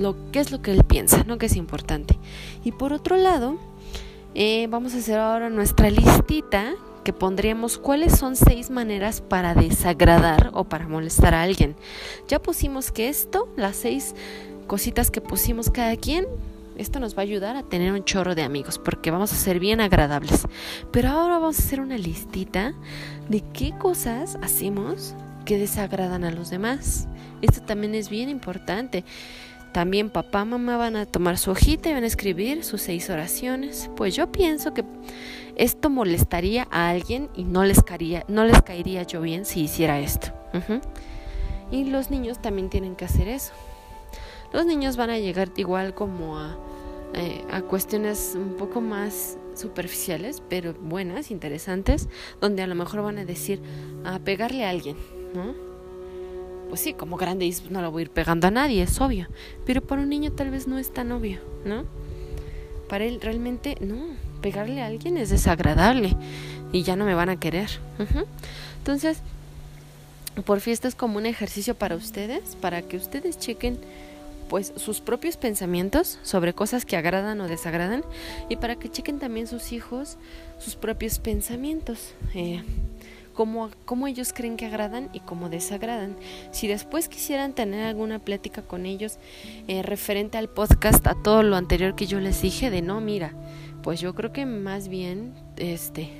lo 0.00 0.16
que 0.32 0.40
es 0.40 0.50
lo 0.50 0.62
que 0.62 0.72
él 0.72 0.84
piensa, 0.84 1.24
¿no? 1.24 1.38
Que 1.38 1.46
es 1.46 1.56
importante. 1.56 2.18
Y 2.64 2.72
por 2.72 2.92
otro 2.92 3.16
lado, 3.16 3.56
eh, 4.34 4.66
vamos 4.68 4.94
a 4.94 4.98
hacer 4.98 5.18
ahora 5.18 5.50
nuestra 5.50 5.90
listita 5.90 6.74
que 7.04 7.12
pondríamos 7.12 7.78
cuáles 7.78 8.18
son 8.18 8.36
seis 8.36 8.70
maneras 8.70 9.20
para 9.20 9.54
desagradar 9.54 10.50
o 10.52 10.64
para 10.64 10.86
molestar 10.86 11.34
a 11.34 11.42
alguien. 11.42 11.74
Ya 12.28 12.40
pusimos 12.40 12.92
que 12.92 13.08
esto, 13.08 13.48
las 13.56 13.76
seis 13.76 14.14
cositas 14.66 15.10
que 15.10 15.20
pusimos 15.20 15.70
cada 15.70 15.96
quien, 15.96 16.26
esto 16.76 17.00
nos 17.00 17.14
va 17.14 17.20
a 17.20 17.22
ayudar 17.22 17.56
a 17.56 17.62
tener 17.62 17.92
un 17.92 18.04
chorro 18.04 18.34
de 18.34 18.42
amigos 18.42 18.78
porque 18.78 19.10
vamos 19.10 19.32
a 19.32 19.36
ser 19.36 19.60
bien 19.60 19.80
agradables. 19.80 20.46
Pero 20.90 21.08
ahora 21.10 21.38
vamos 21.38 21.58
a 21.58 21.62
hacer 21.62 21.80
una 21.80 21.98
listita 21.98 22.74
de 23.28 23.42
qué 23.52 23.72
cosas 23.78 24.38
hacemos 24.42 25.14
que 25.44 25.58
desagradan 25.58 26.24
a 26.24 26.30
los 26.30 26.50
demás. 26.50 27.06
Esto 27.42 27.62
también 27.62 27.94
es 27.94 28.08
bien 28.08 28.28
importante. 28.28 29.04
También 29.72 30.10
papá, 30.10 30.44
mamá 30.44 30.76
van 30.76 30.96
a 30.96 31.06
tomar 31.06 31.38
su 31.38 31.52
hojita 31.52 31.90
y 31.90 31.92
van 31.92 32.04
a 32.04 32.08
escribir 32.08 32.64
sus 32.64 32.82
seis 32.82 33.08
oraciones. 33.08 33.88
Pues 33.96 34.16
yo 34.16 34.32
pienso 34.32 34.74
que 34.74 34.84
esto 35.56 35.90
molestaría 35.90 36.66
a 36.70 36.88
alguien 36.88 37.28
y 37.36 37.44
no 37.44 37.64
les 37.64 37.82
caería, 37.82 38.24
no 38.28 38.44
les 38.44 38.62
caería 38.62 39.02
yo 39.04 39.20
bien 39.20 39.44
si 39.44 39.62
hiciera 39.62 40.00
esto. 40.00 40.28
Y 41.70 41.84
los 41.84 42.10
niños 42.10 42.42
también 42.42 42.68
tienen 42.68 42.96
que 42.96 43.04
hacer 43.04 43.28
eso. 43.28 43.52
Los 44.52 44.66
niños 44.66 44.96
van 44.96 45.10
a 45.10 45.18
llegar 45.18 45.50
igual 45.56 45.94
como 45.94 46.36
a, 46.38 46.58
eh, 47.14 47.44
a 47.52 47.62
cuestiones 47.62 48.32
un 48.34 48.56
poco 48.56 48.80
más 48.80 49.36
superficiales, 49.54 50.42
pero 50.48 50.74
buenas, 50.74 51.30
interesantes, 51.30 52.08
donde 52.40 52.62
a 52.62 52.66
lo 52.66 52.74
mejor 52.74 53.02
van 53.02 53.18
a 53.18 53.24
decir 53.24 53.62
a 54.04 54.18
pegarle 54.18 54.64
a 54.64 54.70
alguien, 54.70 54.96
¿no? 55.34 55.69
Pues 56.70 56.82
sí, 56.82 56.94
como 56.94 57.16
grande 57.16 57.52
no 57.68 57.82
lo 57.82 57.90
voy 57.90 58.02
a 58.02 58.04
ir 58.04 58.10
pegando 58.10 58.46
a 58.46 58.50
nadie, 58.52 58.82
es 58.82 59.00
obvio. 59.00 59.26
Pero 59.66 59.82
para 59.82 60.02
un 60.02 60.08
niño 60.08 60.30
tal 60.30 60.50
vez 60.50 60.68
no 60.68 60.78
es 60.78 60.94
tan 60.94 61.10
obvio, 61.10 61.40
¿no? 61.64 61.84
Para 62.88 63.04
él 63.04 63.20
realmente 63.20 63.76
no, 63.80 63.96
pegarle 64.40 64.80
a 64.80 64.86
alguien 64.86 65.16
es 65.16 65.30
desagradable 65.30 66.16
y 66.72 66.84
ya 66.84 66.94
no 66.94 67.04
me 67.04 67.14
van 67.14 67.28
a 67.28 67.40
querer. 67.40 67.68
Entonces, 68.78 69.18
por 70.46 70.60
fiesta 70.60 70.86
es 70.86 70.94
como 70.94 71.18
un 71.18 71.26
ejercicio 71.26 71.74
para 71.74 71.96
ustedes, 71.96 72.56
para 72.60 72.82
que 72.82 72.96
ustedes 72.96 73.36
chequen 73.36 73.78
pues 74.48 74.72
sus 74.76 75.00
propios 75.00 75.36
pensamientos 75.36 76.20
sobre 76.22 76.54
cosas 76.54 76.84
que 76.84 76.96
agradan 76.96 77.40
o 77.40 77.48
desagradan 77.48 78.04
y 78.48 78.56
para 78.56 78.76
que 78.76 78.88
chequen 78.88 79.18
también 79.18 79.48
sus 79.48 79.72
hijos 79.72 80.18
sus 80.58 80.76
propios 80.76 81.18
pensamientos. 81.18 82.14
Eh, 82.34 82.62
cómo, 83.84 84.06
ellos 84.06 84.32
creen 84.34 84.56
que 84.56 84.66
agradan 84.66 85.08
y 85.12 85.20
cómo 85.20 85.48
desagradan. 85.48 86.16
Si 86.50 86.68
después 86.68 87.08
quisieran 87.08 87.54
tener 87.54 87.86
alguna 87.86 88.18
plática 88.18 88.62
con 88.62 88.84
ellos 88.84 89.18
eh, 89.66 89.82
referente 89.82 90.36
al 90.36 90.48
podcast, 90.50 91.06
a 91.06 91.14
todo 91.14 91.42
lo 91.42 91.56
anterior 91.56 91.94
que 91.94 92.06
yo 92.06 92.20
les 92.20 92.42
dije, 92.42 92.70
de 92.70 92.82
no, 92.82 93.00
mira, 93.00 93.32
pues 93.82 94.00
yo 94.00 94.14
creo 94.14 94.32
que 94.32 94.44
más 94.44 94.88
bien, 94.88 95.32
este, 95.56 96.10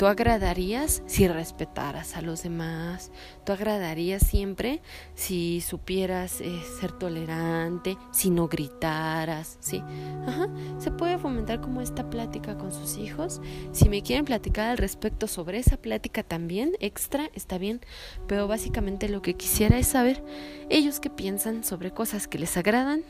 Tú 0.00 0.06
agradarías 0.06 1.02
si 1.04 1.28
respetaras 1.28 2.16
a 2.16 2.22
los 2.22 2.42
demás. 2.42 3.12
Tú 3.44 3.52
agradarías 3.52 4.26
siempre 4.26 4.80
si 5.14 5.60
supieras 5.60 6.40
eh, 6.40 6.58
ser 6.80 6.92
tolerante, 6.92 7.98
si 8.10 8.30
no 8.30 8.48
gritaras, 8.48 9.58
¿sí? 9.60 9.82
Ajá. 10.26 10.48
Se 10.78 10.90
puede 10.90 11.18
fomentar 11.18 11.60
como 11.60 11.82
esta 11.82 12.08
plática 12.08 12.56
con 12.56 12.72
sus 12.72 12.96
hijos. 12.96 13.42
Si 13.72 13.90
me 13.90 14.00
quieren 14.00 14.24
platicar 14.24 14.70
al 14.70 14.78
respecto 14.78 15.26
sobre 15.26 15.58
esa 15.58 15.76
plática 15.76 16.22
también, 16.22 16.72
extra, 16.80 17.28
está 17.34 17.58
bien. 17.58 17.82
Pero 18.26 18.48
básicamente 18.48 19.06
lo 19.10 19.20
que 19.20 19.34
quisiera 19.34 19.76
es 19.78 19.88
saber 19.88 20.24
ellos 20.70 20.98
qué 20.98 21.10
piensan 21.10 21.62
sobre 21.62 21.90
cosas 21.90 22.26
que 22.26 22.38
les 22.38 22.56
agradan, 22.56 23.02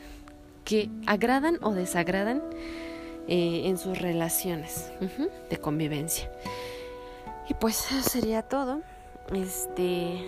que 0.65 0.89
agradan 1.05 1.57
o 1.61 1.71
desagradan. 1.71 2.41
Eh, 3.27 3.69
en 3.69 3.77
sus 3.77 3.99
relaciones 3.99 4.91
de 5.49 5.57
convivencia. 5.57 6.29
Y 7.49 7.53
pues 7.55 7.91
eso 7.91 8.09
sería 8.09 8.41
todo. 8.43 8.81
Este 9.33 10.25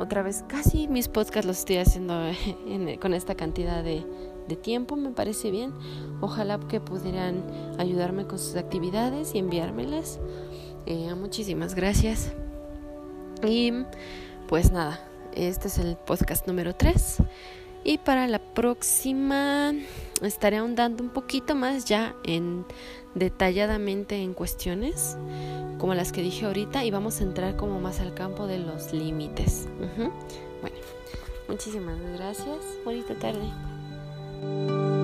otra 0.00 0.22
vez 0.22 0.42
casi 0.48 0.88
mis 0.88 1.08
podcasts 1.08 1.46
los 1.46 1.58
estoy 1.58 1.76
haciendo 1.76 2.14
con 3.02 3.12
esta 3.12 3.34
cantidad 3.34 3.84
de, 3.84 4.06
tiempo, 4.62 4.96
me 4.96 5.10
parece 5.10 5.50
bien. 5.50 5.74
Ojalá 6.20 6.58
que 6.58 6.80
pudieran 6.80 7.44
ayudarme 7.78 8.26
con 8.26 8.38
sus 8.38 8.56
actividades 8.56 9.34
y 9.34 9.38
enviármelas. 9.38 10.18
Eh, 10.86 11.14
muchísimas 11.14 11.74
gracias. 11.74 12.32
Y 13.46 13.72
pues 14.48 14.72
nada, 14.72 15.06
este 15.34 15.68
es 15.68 15.78
el 15.78 15.96
podcast 15.98 16.46
número 16.48 16.74
3. 16.74 17.18
Y 17.84 17.98
para 17.98 18.26
la 18.26 18.38
próxima 18.38 19.72
estaré 20.22 20.56
ahondando 20.56 21.04
un 21.04 21.10
poquito 21.10 21.54
más 21.54 21.84
ya 21.84 22.16
en 22.24 22.64
detalladamente 23.14 24.16
en 24.16 24.34
cuestiones 24.34 25.16
como 25.78 25.94
las 25.94 26.12
que 26.12 26.20
dije 26.22 26.44
ahorita 26.44 26.84
y 26.84 26.90
vamos 26.90 27.20
a 27.20 27.24
entrar 27.24 27.56
como 27.56 27.80
más 27.80 28.00
al 28.00 28.14
campo 28.14 28.46
de 28.46 28.58
los 28.58 28.92
límites. 28.92 29.66
Bueno, 30.60 30.76
muchísimas 31.48 31.98
gracias. 32.16 32.58
Bonita 32.84 33.14
tarde. 33.14 34.99